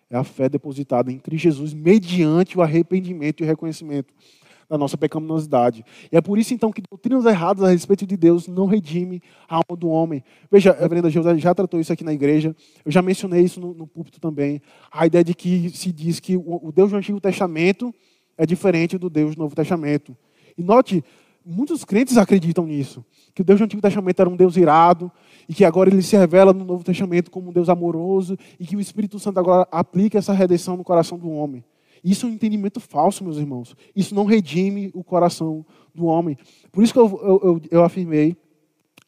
[0.09, 4.13] É a fé depositada em Cristo Jesus mediante o arrependimento e o reconhecimento
[4.69, 5.83] da nossa pecaminosidade.
[6.11, 9.55] E é por isso, então, que doutrinas erradas a respeito de Deus não redime a
[9.55, 10.23] alma do homem.
[10.51, 13.73] Veja, a Brenda José já tratou isso aqui na igreja, eu já mencionei isso no,
[13.73, 14.61] no púlpito também.
[14.91, 17.93] A ideia de que se diz que o, o Deus do Antigo Testamento
[18.37, 20.15] é diferente do Deus do Novo Testamento.
[20.57, 21.03] E note,
[21.47, 25.09] muitos crentes acreditam nisso, que o Deus do Antigo Testamento era um Deus irado,
[25.47, 28.75] e que agora ele se revela no Novo Testamento como um Deus amoroso, e que
[28.75, 31.63] o Espírito Santo agora aplica essa redenção no coração do homem.
[32.03, 33.75] Isso é um entendimento falso, meus irmãos.
[33.95, 36.37] Isso não redime o coração do homem.
[36.71, 38.35] Por isso que eu, eu, eu, eu afirmei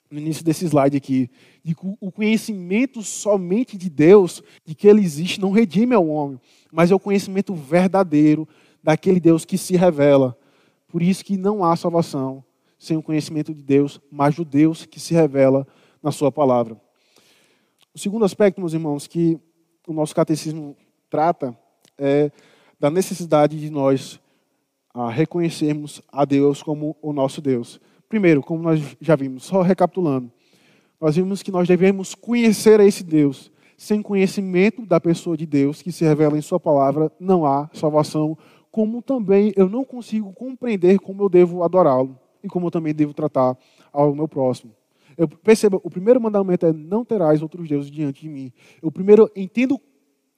[0.10, 1.30] no início desse slide aqui,
[1.64, 6.40] de que o conhecimento somente de Deus, de que Ele existe, não redime ao homem,
[6.72, 8.48] mas é o conhecimento verdadeiro
[8.82, 10.39] daquele Deus que se revela.
[10.90, 12.44] Por isso que não há salvação
[12.78, 15.68] sem o conhecimento de Deus, mas do Deus que se revela
[16.02, 16.80] na Sua palavra.
[17.94, 19.40] O segundo aspecto, meus irmãos, que
[19.88, 20.76] o nosso catecismo
[21.10, 21.58] trata
[21.98, 22.32] é
[22.80, 24.20] da necessidade de nós
[24.94, 27.80] ah, reconhecermos a Deus como o nosso Deus.
[28.08, 30.32] Primeiro, como nós já vimos, só recapitulando,
[31.00, 33.52] nós vimos que nós devemos conhecer a esse Deus.
[33.78, 38.38] Sem conhecimento da pessoa de Deus que se revela em Sua palavra, não há salvação.
[38.72, 43.14] Como também eu não consigo compreender como eu devo adorá-lo e como eu também devo
[43.14, 43.58] tratar
[43.92, 44.74] ao meu próximo.
[45.18, 48.54] Eu percebo, o primeiro mandamento é não terás outros deuses diante de mim.
[48.82, 49.80] Eu primeiro entendo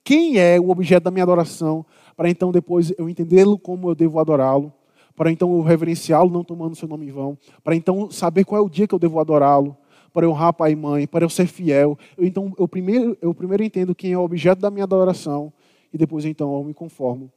[0.03, 4.19] quem é o objeto da minha adoração, para então depois eu entendê-lo como eu devo
[4.19, 4.73] adorá-lo,
[5.15, 8.65] para então eu reverenciá-lo não tomando seu nome em vão, para então saber qual é
[8.65, 9.77] o dia que eu devo adorá-lo,
[10.11, 11.97] para eu honrar pai e mãe, para eu ser fiel.
[12.17, 15.53] Eu, então eu primeiro, eu primeiro entendo quem é o objeto da minha adoração
[15.93, 17.31] e depois então eu me conformo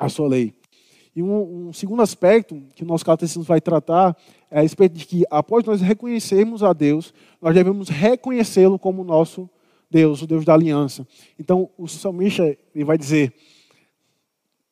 [0.00, 0.54] à sua lei.
[1.14, 4.16] E um, um, segundo aspecto que o nosso catecismo vai tratar
[4.50, 9.48] é a respeito de que, após nós reconhecermos a Deus, nós devemos reconhecê-lo como nosso
[9.90, 11.06] Deus, o Deus da aliança.
[11.38, 13.34] Então, o salmista ele vai dizer: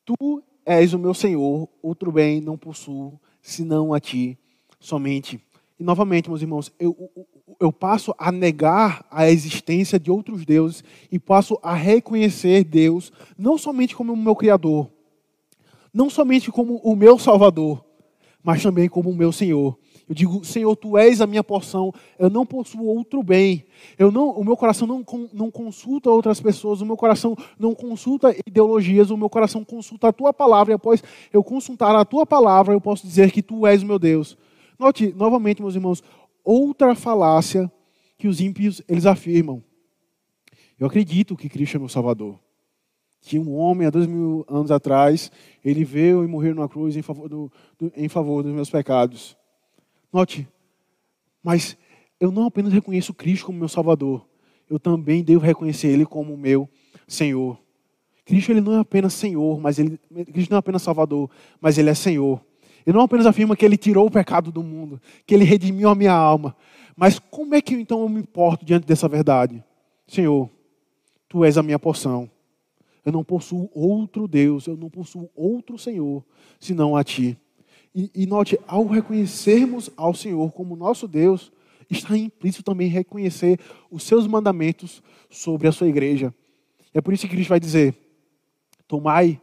[0.05, 4.37] Tu és o meu Senhor, outro bem não possuo, senão a ti
[4.79, 5.39] somente.
[5.77, 7.11] E novamente, meus irmãos, eu,
[7.59, 13.57] eu passo a negar a existência de outros deuses e passo a reconhecer Deus não
[13.57, 14.89] somente como o meu Criador,
[15.93, 17.83] não somente como o meu Salvador,
[18.43, 19.77] mas também como o meu Senhor.
[20.07, 23.63] Eu digo, Senhor, Tu és a minha porção, eu não possuo outro bem.
[23.97, 28.35] Eu não, o meu coração não, não consulta outras pessoas, o meu coração não consulta
[28.47, 32.73] ideologias, o meu coração consulta a Tua palavra, e após eu consultar a Tua palavra,
[32.73, 34.35] eu posso dizer que Tu és o meu Deus.
[34.79, 36.01] Note, novamente, meus irmãos,
[36.43, 37.71] outra falácia
[38.17, 39.63] que os ímpios, eles afirmam.
[40.79, 42.39] Eu acredito que Cristo é meu Salvador.
[43.21, 45.31] Que um homem, há dois mil anos atrás,
[45.63, 49.37] ele veio e morreu numa cruz em favor, do, do, em favor dos meus pecados.
[50.11, 50.47] Note,
[51.43, 51.77] mas
[52.19, 54.25] eu não apenas reconheço Cristo como meu Salvador,
[54.69, 56.69] eu também devo reconhecer Ele como meu
[57.07, 57.59] Senhor.
[58.29, 59.99] Cristo ele não é apenas Senhor, mas ele,
[60.31, 61.29] Cristo não é apenas Salvador,
[61.59, 62.39] mas Ele é Senhor.
[62.85, 65.95] Ele não apenas afirma que Ele tirou o pecado do mundo, que Ele redimiu a
[65.95, 66.55] minha alma.
[66.95, 69.63] Mas como é que então eu me importo diante dessa verdade?
[70.07, 70.47] Senhor,
[71.27, 72.29] Tu és a minha porção.
[73.05, 76.23] Eu não possuo outro Deus, eu não possuo outro Senhor,
[76.59, 77.37] senão a Ti.
[77.93, 81.51] E, e note, ao reconhecermos ao Senhor como nosso Deus,
[81.89, 83.59] está implícito também reconhecer
[83.89, 86.33] os seus mandamentos sobre a sua igreja.
[86.93, 87.95] É por isso que Cristo vai dizer:
[88.87, 89.41] Tomai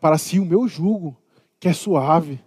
[0.00, 1.16] para si o meu jugo,
[1.60, 2.40] que é suave.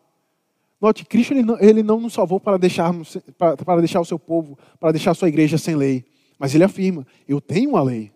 [0.81, 2.93] Note, Cristo ele não, ele não nos salvou para deixar,
[3.37, 6.05] para, para deixar o seu povo, para deixar a sua igreja sem lei.
[6.37, 8.11] Mas ele afirma: Eu tenho uma lei.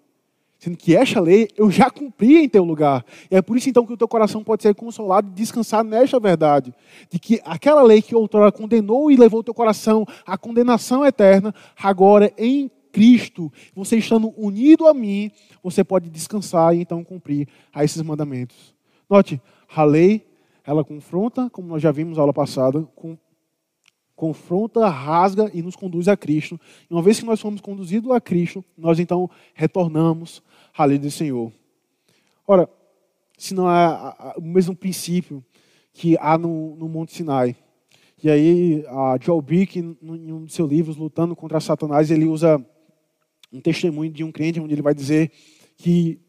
[0.63, 3.03] Sendo que esta lei eu já cumpri em teu lugar.
[3.29, 6.17] E é por isso então que o teu coração pode ser consolado e descansar nesta
[6.21, 6.73] verdade.
[7.11, 11.53] De que aquela lei que outrora condenou e levou o teu coração à condenação eterna,
[11.77, 15.29] agora em Cristo, você estando unido a mim,
[15.61, 18.73] você pode descansar e então cumprir a esses mandamentos.
[19.09, 19.41] Note,
[19.75, 20.25] a lei,
[20.63, 23.17] ela confronta, como nós já vimos na aula passada, com
[24.15, 26.57] confronta, rasga e nos conduz a Cristo.
[26.89, 30.41] E uma vez que nós fomos conduzidos a Cristo, nós então retornamos
[30.75, 31.51] à lei do Senhor.
[32.47, 32.69] Ora,
[33.37, 35.43] se não é o mesmo princípio
[35.93, 37.55] que há no, no Monte Sinai.
[38.23, 42.63] E aí, a Joel Bick, em um de seus livros, Lutando contra Satanás, ele usa
[43.51, 45.31] um testemunho de um crente, onde ele vai dizer
[45.77, 46.19] que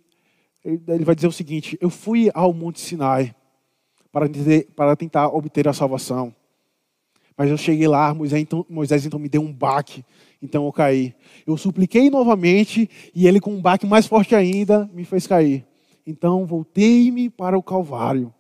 [0.65, 3.35] ele vai dizer o seguinte: Eu fui ao Monte Sinai
[4.11, 4.27] para,
[4.75, 6.35] para tentar obter a salvação
[7.37, 10.05] Mas eu cheguei lá, Moisés então, Moisés então me deu um baque,
[10.45, 11.15] então eu caí.
[11.47, 15.65] Eu supliquei novamente e ele, com um baque mais forte ainda, me fez cair.
[16.07, 18.33] Então voltei-me para o Calvário.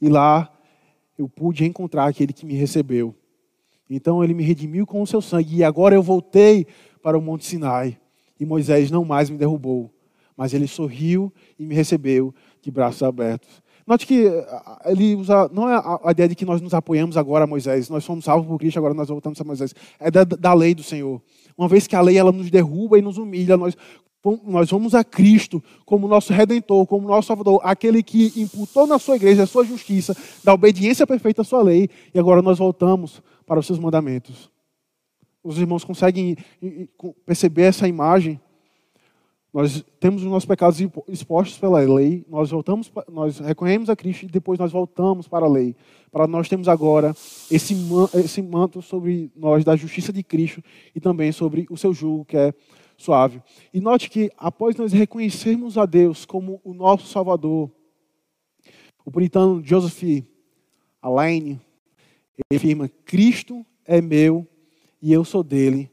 [0.00, 0.50] E lá
[1.18, 3.14] eu pude encontrar aquele que me recebeu.
[3.88, 5.58] Então ele me redimiu com o seu sangue.
[5.58, 6.66] E agora eu voltei
[7.02, 7.98] para o Monte Sinai.
[8.38, 9.92] E Moisés não mais me derrubou,
[10.34, 13.62] mas ele sorriu e me recebeu de braços abertos.
[13.90, 14.30] Note que
[14.84, 18.04] ele usa, não é a, ideia de que nós nos apoiamos agora a Moisés, nós
[18.04, 19.74] somos salvos por Cristo, agora nós voltamos a Moisés.
[19.98, 21.20] É da, da lei do Senhor.
[21.58, 23.76] Uma vez que a lei ela nos derruba e nos humilha, nós
[24.44, 29.16] nós vamos a Cristo como nosso redentor, como nosso salvador, aquele que imputou na sua
[29.16, 33.58] igreja a sua justiça, da obediência perfeita à sua lei, e agora nós voltamos para
[33.58, 34.48] os seus mandamentos.
[35.42, 36.36] Os irmãos conseguem
[37.26, 38.38] perceber essa imagem?
[39.52, 44.28] Nós temos os nossos pecados expostos pela lei, nós voltamos, nós reconhecemos a Cristo e
[44.28, 45.74] depois nós voltamos para a lei.
[46.12, 47.10] Para nós temos agora
[47.50, 47.74] esse,
[48.14, 50.62] esse manto sobre nós da justiça de Cristo
[50.94, 52.54] e também sobre o seu jugo que é
[52.96, 53.42] suave.
[53.74, 57.68] E note que após nós reconhecermos a Deus como o nosso Salvador,
[59.04, 60.24] o puritano Joseph
[61.02, 61.60] Alain,
[62.38, 64.46] ele afirma: Cristo é meu
[65.02, 65.90] e eu sou dele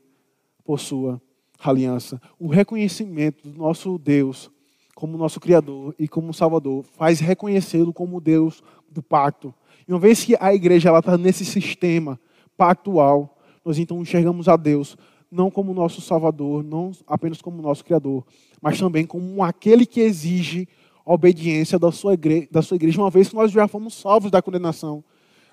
[0.63, 1.19] por sua
[1.59, 2.21] aliança.
[2.39, 4.49] O reconhecimento do nosso Deus
[4.95, 9.53] como nosso Criador e como Salvador faz reconhecê-lo como Deus do pacto.
[9.87, 12.19] E uma vez que a igreja está nesse sistema
[12.57, 14.97] pactual, nós então enxergamos a Deus
[15.29, 18.25] não como nosso Salvador, não apenas como nosso Criador,
[18.61, 20.67] mas também como aquele que exige
[21.05, 24.31] a obediência da sua, igreja, da sua igreja, uma vez que nós já fomos salvos
[24.31, 25.03] da condenação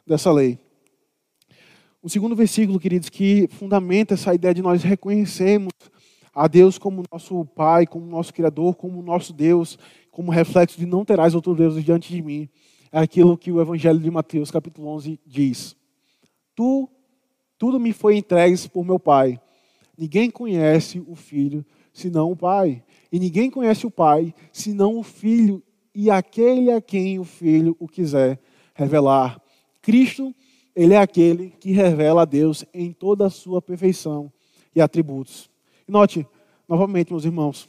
[0.06, 0.58] dessa lei.
[2.02, 5.72] O segundo versículo, queridos, que fundamenta essa ideia de nós reconhecermos
[6.34, 9.78] a Deus como nosso Pai, como nosso Criador, como nosso Deus,
[10.10, 12.48] como reflexo de não terás outro Deus diante de mim,
[12.90, 15.76] é aquilo que o Evangelho de Mateus, capítulo 11, diz.
[16.54, 16.88] Tu,
[17.58, 19.40] tudo me foi entregue por meu Pai.
[19.96, 22.82] Ninguém conhece o filho senão o pai.
[23.10, 25.62] E ninguém conhece o pai senão o filho
[25.94, 28.40] e aquele a quem o filho o quiser
[28.74, 29.40] revelar.
[29.80, 30.34] Cristo,
[30.74, 34.32] ele é aquele que revela a Deus em toda a sua perfeição
[34.74, 35.48] e atributos.
[35.86, 36.26] Note,
[36.68, 37.68] novamente, meus irmãos,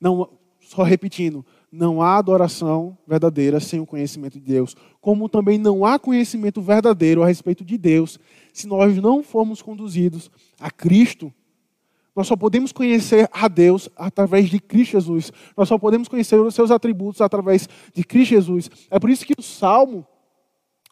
[0.00, 5.84] não, só repetindo, não há adoração verdadeira sem o conhecimento de Deus, como também não
[5.84, 8.18] há conhecimento verdadeiro a respeito de Deus
[8.52, 11.32] se nós não formos conduzidos a Cristo
[12.18, 15.32] nós só podemos conhecer a Deus através de Cristo Jesus.
[15.56, 18.68] Nós só podemos conhecer os seus atributos através de Cristo Jesus.
[18.90, 20.04] É por isso que o Salmo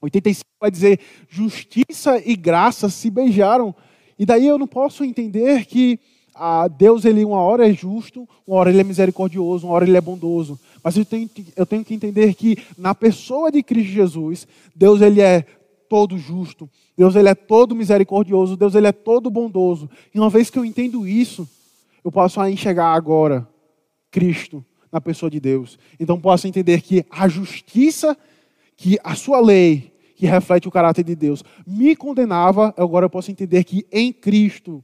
[0.01, 3.75] 85 vai dizer: justiça e graça se beijaram.
[4.17, 5.99] E daí eu não posso entender que
[6.39, 9.97] ah, Deus, ele uma hora é justo, uma hora ele é misericordioso, uma hora ele
[9.97, 10.59] é bondoso.
[10.83, 15.21] Mas eu tenho, eu tenho que entender que na pessoa de Cristo Jesus, Deus ele
[15.21, 15.45] é
[15.89, 16.69] todo justo.
[16.97, 18.57] Deus ele é todo misericordioso.
[18.57, 19.89] Deus ele é todo bondoso.
[20.15, 21.49] E uma vez que eu entendo isso,
[22.05, 23.49] eu posso enxergar agora
[24.11, 25.79] Cristo na pessoa de Deus.
[25.99, 28.17] Então posso entender que a justiça,
[28.77, 32.73] que a sua lei, que reflete o caráter de Deus, me condenava.
[32.77, 34.83] Agora eu posso entender que em Cristo,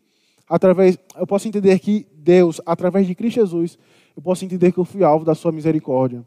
[0.53, 3.79] através, eu posso entender que Deus, através de Cristo Jesus,
[4.15, 6.23] eu posso entender que eu fui alvo da sua misericórdia.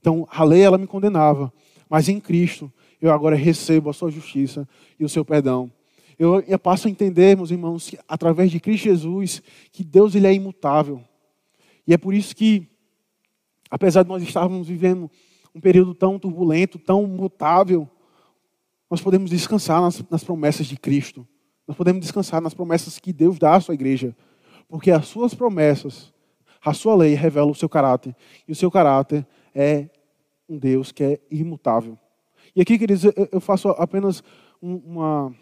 [0.00, 1.52] Então a lei ela me condenava,
[1.88, 5.70] mas em Cristo eu agora recebo a sua justiça e o seu perdão.
[6.18, 10.26] Eu, eu passo a entender, meus irmãos, que, através de Cristo Jesus, que Deus ele
[10.26, 11.00] é imutável.
[11.86, 12.66] E é por isso que,
[13.70, 15.08] apesar de nós estarmos vivendo
[15.54, 17.88] um período tão turbulento, tão mutável,
[18.90, 21.24] nós podemos descansar nas, nas promessas de Cristo.
[21.70, 24.12] Nós podemos descansar nas promessas que Deus dá à sua igreja.
[24.68, 26.12] Porque as suas promessas,
[26.60, 28.12] a sua lei revela o seu caráter.
[28.48, 29.88] E o seu caráter é
[30.48, 31.96] um Deus que é imutável.
[32.56, 34.20] E aqui, queridos, eu faço apenas
[34.60, 35.32] uma,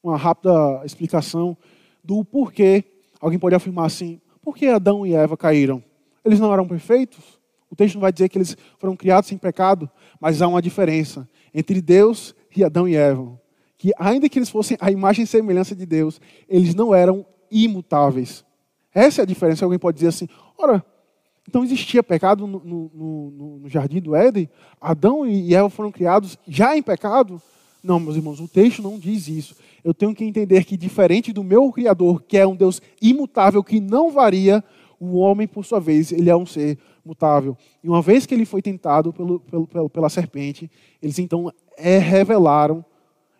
[0.00, 1.56] uma rápida explicação
[2.04, 2.84] do porquê.
[3.20, 5.82] Alguém pode afirmar assim: por que Adão e Eva caíram?
[6.24, 7.40] Eles não eram perfeitos?
[7.68, 9.90] O texto não vai dizer que eles foram criados sem pecado,
[10.20, 13.36] mas há uma diferença entre Deus e Adão e Eva.
[13.78, 18.44] Que ainda que eles fossem a imagem e semelhança de Deus, eles não eram imutáveis.
[18.94, 19.64] Essa é a diferença.
[19.64, 20.84] Alguém pode dizer assim: ora,
[21.48, 24.48] então existia pecado no, no, no, no, jardim do Éden?
[24.80, 27.40] Adão e Eva foram criados já em pecado?
[27.82, 29.54] Não, meus irmãos, o texto não diz isso.
[29.84, 33.78] Eu tenho que entender que, diferente do meu Criador, que é um Deus imutável, que
[33.78, 34.64] não varia,
[34.98, 37.56] o homem, por sua vez, ele é um ser mutável.
[37.84, 40.68] E uma vez que ele foi tentado pelo, pelo, pela serpente,
[41.00, 42.84] eles então é, revelaram,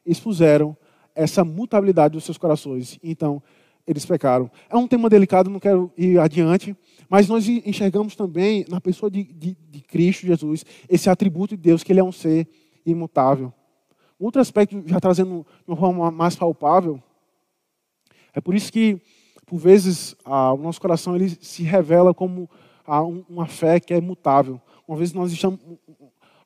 [0.07, 0.77] expuseram
[1.15, 2.99] essa mutabilidade dos seus corações.
[3.03, 3.43] Então,
[3.87, 4.51] eles pecaram.
[4.69, 6.77] É um tema delicado, não quero ir adiante,
[7.09, 11.83] mas nós enxergamos também na pessoa de, de, de Cristo Jesus esse atributo de Deus,
[11.83, 12.49] que ele é um ser
[12.85, 13.53] imutável.
[14.19, 17.03] Outro aspecto, já trazendo de uma forma mais palpável,
[18.35, 19.01] é por isso que,
[19.47, 22.51] por vezes, a, o nosso coração ele se revela como
[22.85, 24.61] a, um, uma fé que é mutável.
[24.87, 25.61] Uma vez nós estamos,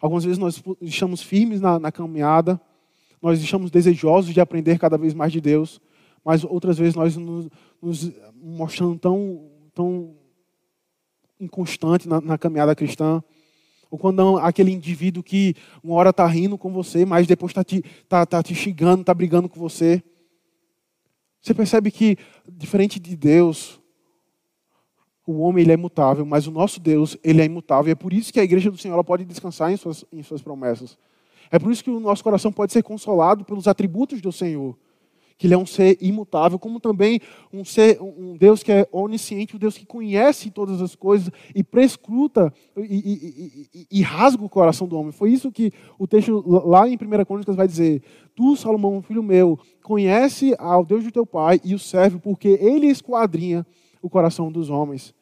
[0.00, 2.60] algumas vezes nós estamos firmes na, na caminhada,
[3.20, 5.80] nós estamos desejosos de aprender cada vez mais de Deus,
[6.24, 7.48] mas outras vezes nós nos,
[7.80, 10.14] nos mostrando tão, tão
[11.38, 13.22] inconstante na, na caminhada cristã.
[13.90, 17.82] Ou quando aquele indivíduo que uma hora está rindo com você, mas depois está te,
[18.08, 20.02] tá, tá te xingando, está brigando com você.
[21.42, 22.16] Você percebe que,
[22.48, 23.80] diferente de Deus,
[25.26, 27.88] o homem ele é imutável, mas o nosso Deus ele é imutável.
[27.88, 30.22] E é por isso que a igreja do Senhor ela pode descansar em suas, em
[30.22, 30.98] suas promessas.
[31.50, 34.76] É por isso que o nosso coração pode ser consolado pelos atributos do Senhor
[35.40, 37.18] que ele é um ser imutável, como também
[37.50, 41.64] um ser, um Deus que é onisciente, um Deus que conhece todas as coisas e
[41.64, 45.12] prescruta e, e, e, e, rasga o coração do homem.
[45.12, 48.02] Foi isso que o texto lá em 1 Crônicas vai dizer:
[48.34, 52.88] Tu, Salomão, filho meu, conhece ao Deus de teu pai e o serve, porque ele
[52.88, 53.66] esquadrinha
[54.02, 55.14] o coração dos homens.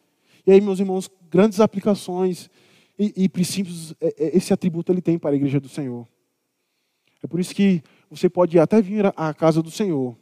[0.45, 2.51] E aí, meus irmãos, grandes aplicações
[2.99, 6.09] e, princípios é, é, esse atributo ele tem para a igreja do Senhor.
[7.23, 10.17] É por isso que você pode até vir à casa do Senhor,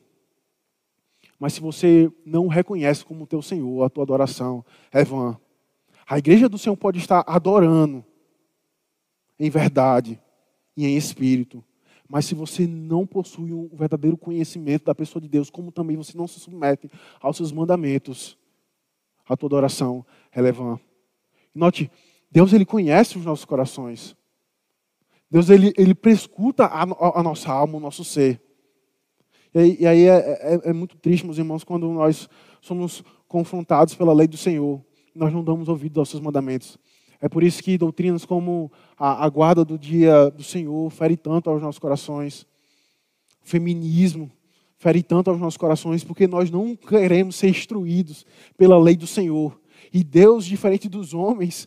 [1.38, 5.38] mas se você não reconhece como teu Senhor, a tua adoração é vã.
[6.09, 8.05] A igreja do Senhor pode estar adorando
[9.38, 10.20] em verdade
[10.76, 11.62] e em espírito,
[12.09, 16.16] mas se você não possui um verdadeiro conhecimento da pessoa de Deus, como também você
[16.16, 16.88] não se submete
[17.20, 18.38] aos seus mandamentos,
[19.28, 20.78] a tua adoração é vã.
[21.55, 21.90] Note,
[22.30, 24.16] Deus ele conhece os nossos corações.
[25.31, 28.41] Deus ele, ele prescuta a, a nossa alma, o nosso ser.
[29.55, 32.29] E aí, e aí é, é, é, muito triste, meus irmãos, quando nós
[32.61, 36.79] somos confrontados pela lei do Senhor, nós não damos ouvido aos seus mandamentos.
[37.20, 41.49] É por isso que doutrinas como a, a guarda do dia do Senhor fere tanto
[41.49, 42.47] aos nossos corações.
[43.43, 44.31] O feminismo
[44.79, 49.59] fere tanto aos nossos corações, porque nós não queremos ser instruídos pela lei do Senhor.
[49.93, 51.66] E Deus, diferente dos homens,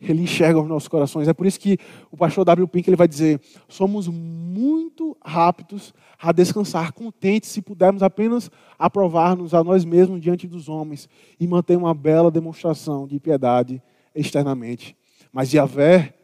[0.00, 1.26] ele enxerga os nossos corações.
[1.26, 1.78] É por isso que
[2.10, 2.68] o pastor W.
[2.68, 9.64] Pink ele vai dizer: somos muito rápidos a descansar contentes se pudermos apenas aprovar-nos a
[9.64, 13.82] nós mesmos diante dos homens e manter uma bela demonstração de piedade
[14.14, 14.96] externamente.
[15.32, 16.14] Mas Yahvé,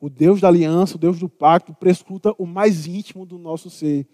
[0.00, 4.06] o Deus da aliança, o Deus do pacto, prescruta o mais íntimo do nosso ser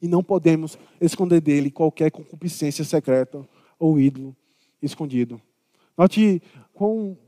[0.00, 3.46] e não podemos esconder dele qualquer concupiscência secreta
[3.78, 4.36] ou ídolo
[4.80, 5.40] escondido.
[5.96, 6.40] Note
[6.72, 7.18] quão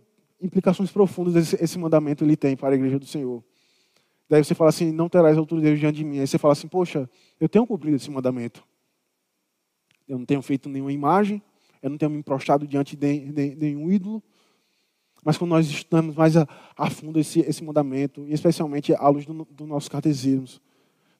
[0.40, 3.44] implicações profundas esse, esse, mandamento ele tem para a igreja do Senhor.
[4.28, 6.20] Daí você fala assim, não terás autoridade diante de mim.
[6.20, 8.64] Aí você fala assim, poxa, eu tenho cumprido esse mandamento.
[10.08, 11.42] Eu não tenho feito nenhuma imagem,
[11.82, 14.22] eu não tenho me prostrado diante de, de, de nenhum ídolo.
[15.24, 19.26] Mas quando nós estudamos mais a, a fundo esse, esse mandamento, e especialmente à luz
[19.26, 20.60] dos do nossos catecismos,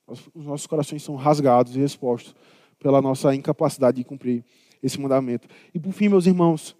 [0.07, 2.35] os nossos corações são rasgados e expostos
[2.79, 4.43] pela nossa incapacidade de cumprir
[4.81, 5.47] esse mandamento.
[5.73, 6.75] E por fim, meus irmãos,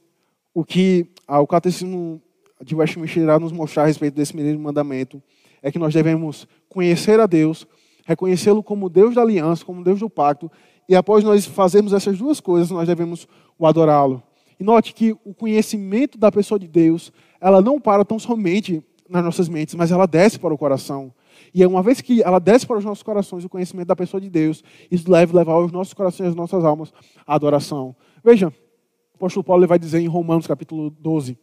[0.53, 2.21] o que ah, o catecismo
[2.63, 5.21] de Westminster irá nos mostrar a respeito desse primeiro mandamento
[5.61, 7.67] é que nós devemos conhecer a Deus,
[8.05, 10.51] reconhecê-lo como Deus da aliança, como Deus do pacto,
[10.89, 14.23] e após nós fazermos essas duas coisas, nós devemos o adorá-lo.
[14.59, 19.23] E note que o conhecimento da pessoa de Deus, ela não para tão somente nas
[19.23, 21.13] nossas mentes, mas ela desce para o coração.
[21.53, 24.29] E uma vez que ela desce para os nossos corações o conhecimento da pessoa de
[24.29, 26.93] Deus, isso deve levar os nossos corações, as nossas almas
[27.25, 27.95] à adoração.
[28.23, 31.37] Veja, o apóstolo Paulo vai dizer em Romanos capítulo 12: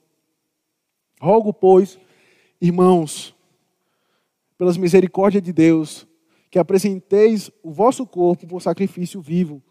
[1.20, 1.98] Rogo, pois,
[2.60, 3.34] irmãos,
[4.56, 6.06] pelas misericórdias de Deus,
[6.50, 9.62] que apresenteis o vosso corpo por sacrifício vivo,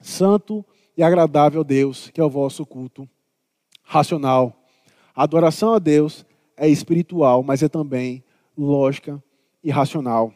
[0.00, 0.64] santo
[0.96, 3.08] e agradável a Deus, que é o vosso culto
[3.82, 4.64] racional.
[5.14, 6.24] A adoração a Deus
[6.56, 8.22] é espiritual, mas é também
[8.56, 9.22] lógica
[9.62, 10.32] e racional.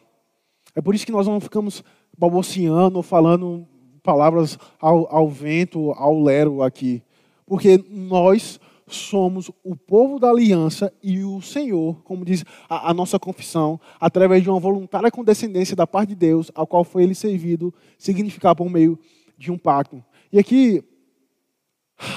[0.75, 1.83] É por isso que nós não ficamos
[2.17, 3.67] balbuciando ou falando
[4.03, 7.01] palavras ao, ao vento, ao lero aqui.
[7.45, 13.19] Porque nós somos o povo da aliança e o Senhor, como diz a, a, nossa
[13.19, 17.73] confissão, através de uma voluntária condescendência da parte de Deus, ao qual foi ele servido,
[17.97, 18.97] significar por meio
[19.37, 20.03] de um pacto.
[20.31, 20.83] E aqui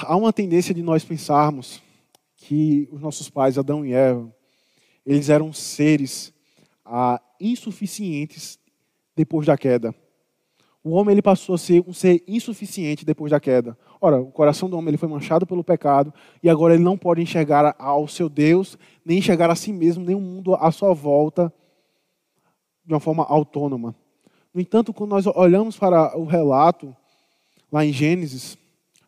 [0.03, 1.81] há uma tendência de nós pensarmos
[2.37, 4.33] que os nossos pais, Adão e Eva,
[5.05, 6.33] eles eram seres
[6.85, 8.57] ah, insuficientes
[9.15, 9.93] depois da queda.
[10.83, 13.77] O homem ele passou a ser um ser insuficiente depois da queda.
[14.03, 17.21] Ora, o coração do homem ele foi manchado pelo pecado e agora ele não pode
[17.21, 18.75] enxergar ao seu Deus,
[19.05, 21.53] nem enxergar a si mesmo, nem o mundo à sua volta
[22.83, 23.95] de uma forma autônoma.
[24.51, 26.95] No entanto, quando nós olhamos para o relato
[27.71, 28.57] lá em Gênesis,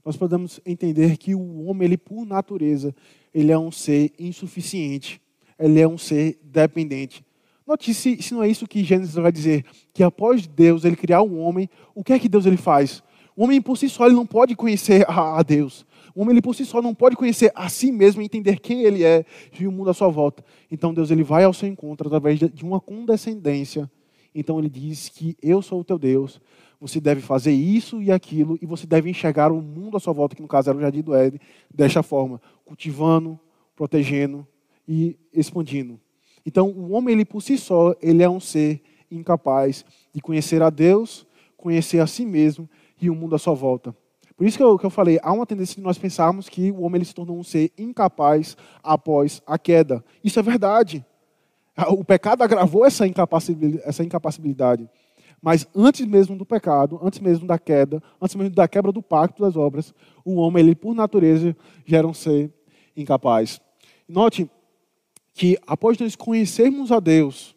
[0.05, 2.93] nós podemos entender que o homem, ele por natureza,
[3.33, 5.19] ele é um ser insuficiente,
[5.57, 7.25] ele é um ser dependente.
[7.65, 11.21] Note se, se não é isso que Gênesis vai dizer, que após Deus ele criar
[11.21, 13.01] o um homem, o que é que Deus ele faz?
[13.35, 15.85] O homem por si só ele não pode conhecer a, a Deus.
[16.15, 18.83] O homem ele por si só não pode conhecer a si mesmo e entender quem
[18.83, 19.25] ele é
[19.59, 20.43] e o mundo à sua volta.
[20.69, 23.89] Então Deus ele vai ao seu encontro através de uma condescendência.
[24.35, 26.39] Então ele diz que eu sou o teu Deus.
[26.79, 30.35] Você deve fazer isso e aquilo e você deve enxergar o mundo à sua volta,
[30.35, 31.39] que no caso era o jardim do Éden,
[31.73, 33.39] desta forma, cultivando,
[33.75, 34.45] protegendo
[34.87, 35.99] e expandindo.
[36.45, 40.69] Então, o homem ele por si só, ele é um ser incapaz de conhecer a
[40.69, 41.25] Deus,
[41.55, 42.69] conhecer a si mesmo
[43.05, 43.95] e o mundo à sua volta.
[44.35, 46.81] Por isso que eu, que eu falei, há uma tendência de nós pensarmos que o
[46.81, 50.03] homem ele se tornou um ser incapaz após a queda.
[50.23, 51.05] Isso é verdade.
[51.89, 53.79] O pecado agravou essa incapacidade.
[53.83, 54.89] Essa incapacidade.
[55.41, 59.41] Mas antes mesmo do pecado, antes mesmo da queda, antes mesmo da quebra do pacto
[59.43, 59.93] das obras,
[60.23, 62.49] o homem, ele por natureza, já era um ser
[62.95, 63.59] incapaz.
[64.07, 64.49] Note
[65.33, 67.52] que após nós conhecermos a Deus,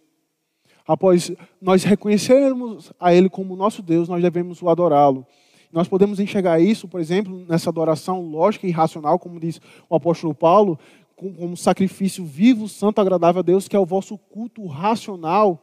[0.87, 5.27] após nós reconhecermos a Ele como nosso Deus, nós devemos o adorá-lo.
[5.73, 9.61] Nós podemos enxergar isso, por exemplo, nessa adoração lógica e racional, como diz
[9.91, 10.79] o apóstolo Paulo,
[11.17, 15.63] como sacrifício vivo, santo, agradável a Deus, que é o vosso culto racional,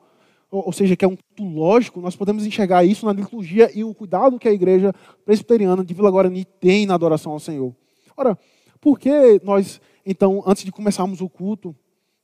[0.52, 2.02] ou seja, que é um culto lógico.
[2.02, 4.94] Nós podemos enxergar isso na liturgia e o cuidado que a igreja
[5.26, 7.74] presbiteriana de Vila Guarani tem na adoração ao Senhor.
[8.16, 8.38] Ora,
[8.82, 11.76] por que nós, então, antes de começarmos o culto,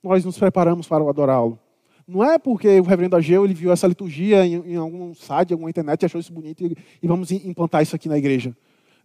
[0.02, 1.58] nós nos preparamos para adorá-lo.
[2.10, 5.70] Não é porque o reverendo Ageu ele viu essa liturgia em, em algum site, alguma
[5.70, 8.56] internet, e achou isso bonito e, e, vamos implantar isso aqui na igreja.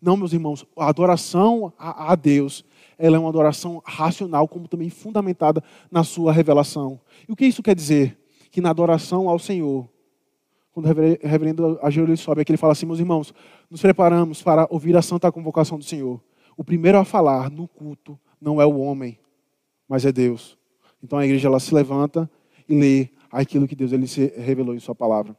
[0.01, 2.65] Não, meus irmãos, a adoração a, a Deus,
[2.97, 6.99] ela é uma adoração racional, como também fundamentada na sua revelação.
[7.29, 8.17] E o que isso quer dizer?
[8.49, 9.87] Que na adoração ao Senhor,
[10.71, 13.35] quando o reverendo Ageu ele sobe aqui, ele fala assim, meus irmãos,
[13.69, 16.19] nos preparamos para ouvir a santa convocação do Senhor.
[16.57, 19.19] O primeiro a falar no culto não é o homem,
[19.87, 20.57] mas é Deus.
[21.03, 22.27] Então a igreja ela se levanta
[22.67, 25.35] e lê aquilo que Deus ele se revelou em sua palavra.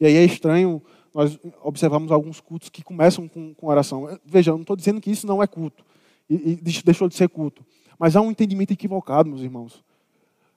[0.00, 0.82] E aí é estranho
[1.14, 4.18] nós observamos alguns cultos que começam com, com oração.
[4.24, 5.84] Veja, eu não estou dizendo que isso não é culto,
[6.28, 7.64] e, e deixou de ser culto.
[7.98, 9.82] Mas há um entendimento equivocado, meus irmãos.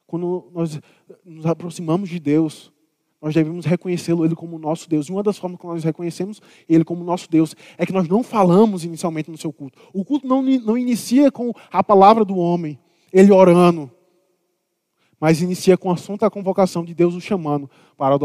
[0.06, 0.80] Quando nós
[1.26, 2.72] nos aproximamos de Deus,
[3.22, 5.08] nós devemos reconhecê-lo ele como nosso Deus.
[5.08, 8.22] E uma das formas que nós reconhecemos ele como nosso Deus é que nós não
[8.22, 9.80] falamos inicialmente no seu culto.
[9.94, 12.78] O culto não, não inicia com a palavra do homem,
[13.12, 13.90] ele orando,
[15.22, 18.16] mas inicia com a santa convocação de Deus o chamando para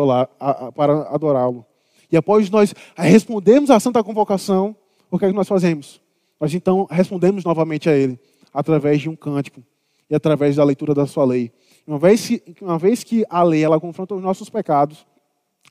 [1.10, 1.66] adorá-lo.
[2.10, 4.74] E após nós respondermos à santa convocação,
[5.10, 6.00] o que é que nós fazemos?
[6.40, 8.18] Nós então respondemos novamente a Ele,
[8.52, 9.62] através de um cântico
[10.08, 11.52] e através da leitura da sua lei.
[11.86, 15.06] Uma vez que, uma vez que a lei ela confronta os nossos pecados,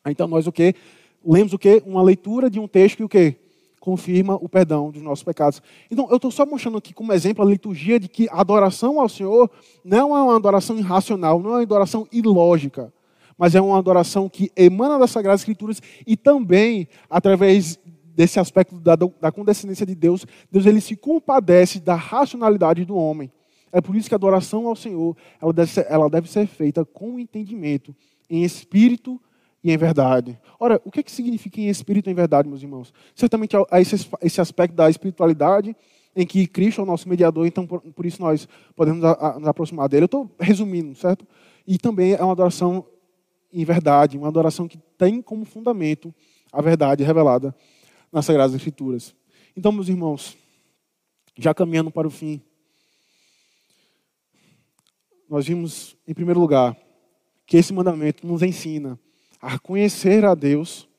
[0.06, 0.76] então nós o que?
[1.26, 1.82] Lemos o que?
[1.88, 3.36] Uma leitura de um texto que o que?
[3.86, 5.62] Confirma o perdão dos nossos pecados.
[5.92, 9.08] Então, eu estou só mostrando aqui como exemplo a liturgia de que a adoração ao
[9.08, 9.50] Senhor
[9.84, 12.92] não é uma adoração irracional, não é uma adoração ilógica,
[13.38, 17.80] mas é uma adoração que emana das Sagradas Escrituras e também, através
[18.16, 23.32] desse aspecto da, da condescendência de Deus, Deus ele se compadece da racionalidade do homem.
[23.72, 26.84] É por isso que a adoração ao Senhor ela deve ser, ela deve ser feita
[26.84, 27.96] com entendimento,
[28.28, 29.22] em espírito
[29.66, 30.40] e em verdade.
[30.60, 32.94] Ora, o que, é que significa em espírito e em verdade, meus irmãos?
[33.16, 35.76] Certamente há esse, esse aspecto da espiritualidade
[36.16, 39.40] em que Cristo é o nosso mediador, então por, por isso nós podemos a, a,
[39.40, 40.04] nos aproximar dele.
[40.04, 41.26] Eu estou resumindo, certo?
[41.66, 42.86] E também é uma adoração
[43.52, 46.14] em verdade, uma adoração que tem como fundamento
[46.54, 47.54] a verdade revelada
[48.12, 49.16] nas Sagradas Escrituras.
[49.58, 50.38] Então, meus irmãos,
[51.40, 52.40] já caminhando para o fim,
[55.28, 56.78] nós vimos, em primeiro lugar,
[57.48, 59.00] que esse mandamento nos ensina
[59.46, 60.90] a conhecer a Deus,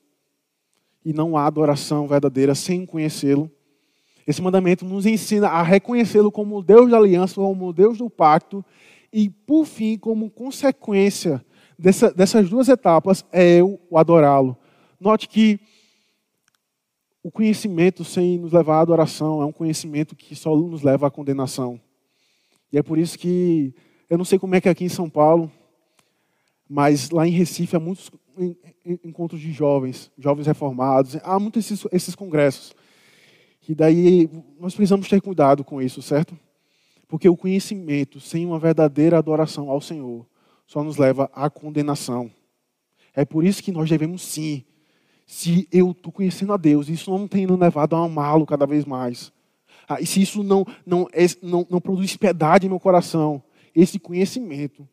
[1.03, 3.51] e não há adoração verdadeira sem conhecê-lo.
[4.25, 8.09] Esse mandamento nos ensina a reconhecê-lo como o Deus da aliança, como o Deus do
[8.09, 8.63] pacto,
[9.11, 11.45] e, por fim, como consequência
[11.77, 14.57] dessa, dessas duas etapas, é eu o adorá-lo.
[14.99, 15.59] Note que
[17.21, 21.11] o conhecimento sem nos levar à adoração é um conhecimento que só nos leva à
[21.11, 21.79] condenação.
[22.71, 23.73] E é por isso que
[24.09, 25.51] eu não sei como é que é aqui em São Paulo,
[26.69, 28.09] mas lá em Recife há muitos
[29.03, 32.73] encontros de jovens, jovens reformados, há muitos esses, esses congressos.
[33.67, 34.29] E daí
[34.59, 36.37] nós precisamos ter cuidado com isso, certo?
[37.07, 40.25] Porque o conhecimento sem uma verdadeira adoração ao Senhor
[40.65, 42.31] só nos leva à condenação.
[43.13, 44.63] É por isso que nós devemos sim,
[45.25, 49.31] se eu estou conhecendo a Deus, isso não tem levado a amá-lo cada vez mais.
[49.87, 53.41] Ah, e se isso não, não, é, não, não produz piedade em meu coração,
[53.73, 54.87] esse conhecimento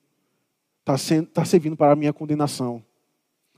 [0.81, 0.95] está
[1.33, 2.83] tá servindo para a minha condenação.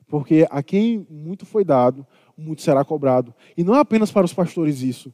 [0.08, 3.34] Porque a quem muito foi dado, muito será cobrado.
[3.56, 5.12] E não é apenas para os pastores isso.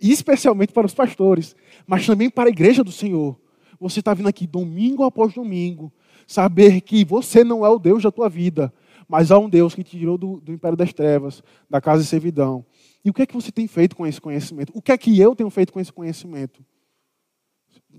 [0.00, 1.54] Especialmente para os pastores,
[1.86, 3.38] mas também para a igreja do Senhor.
[3.80, 5.92] Você está vindo aqui domingo após domingo,
[6.26, 8.72] saber que você não é o Deus da tua vida,
[9.08, 12.08] mas há um Deus que te tirou do, do império das trevas, da casa de
[12.08, 12.64] servidão.
[13.04, 14.72] E o que é que você tem feito com esse conhecimento?
[14.74, 16.64] O que é que eu tenho feito com esse conhecimento?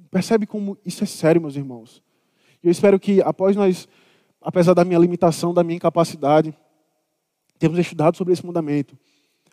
[0.10, 2.02] Percebe como isso é sério, meus irmãos?
[2.64, 3.88] Eu espero que após nós,
[4.46, 6.56] apesar da minha limitação, da minha incapacidade,
[7.58, 8.96] temos estudado sobre esse mandamento.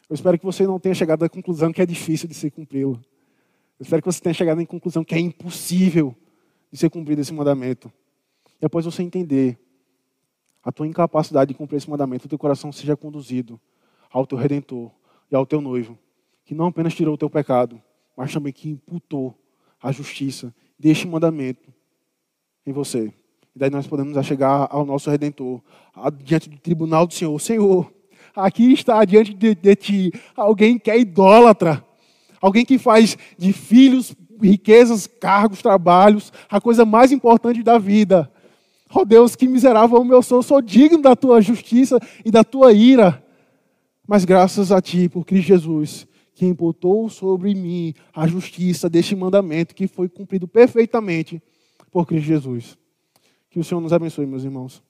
[0.09, 3.01] Eu espero que você não tenha chegado à conclusão que é difícil de se cumpri-lo.
[3.81, 6.15] Eu espero que você tenha chegado à conclusão que é impossível
[6.71, 7.91] de ser cumprido esse mandamento.
[8.61, 9.59] E após você entender
[10.63, 13.59] a tua incapacidade de cumprir esse mandamento, o teu coração seja conduzido
[14.11, 14.91] ao teu Redentor
[15.31, 15.99] e ao teu noivo,
[16.45, 17.81] que não apenas tirou o teu pecado,
[18.15, 19.35] mas também que imputou
[19.83, 21.73] a justiça deste mandamento
[22.67, 23.13] em você.
[23.55, 25.61] E daí nós podemos chegar ao nosso Redentor,
[26.25, 27.39] diante do tribunal do Senhor.
[27.39, 27.93] Senhor,
[28.35, 31.85] aqui está diante de, de ti alguém que é idólatra,
[32.41, 38.31] alguém que faz de filhos, riquezas, cargos, trabalhos, a coisa mais importante da vida.
[38.95, 43.25] Oh Deus, que miserável eu sou, sou digno da tua justiça e da tua ira.
[44.07, 49.75] Mas graças a ti, por Cristo Jesus, que imputou sobre mim a justiça deste mandamento
[49.75, 51.41] que foi cumprido perfeitamente
[51.91, 52.82] por Cristo Jesus.
[53.53, 54.83] Que o Senhor nos abençoe, meus irmãos.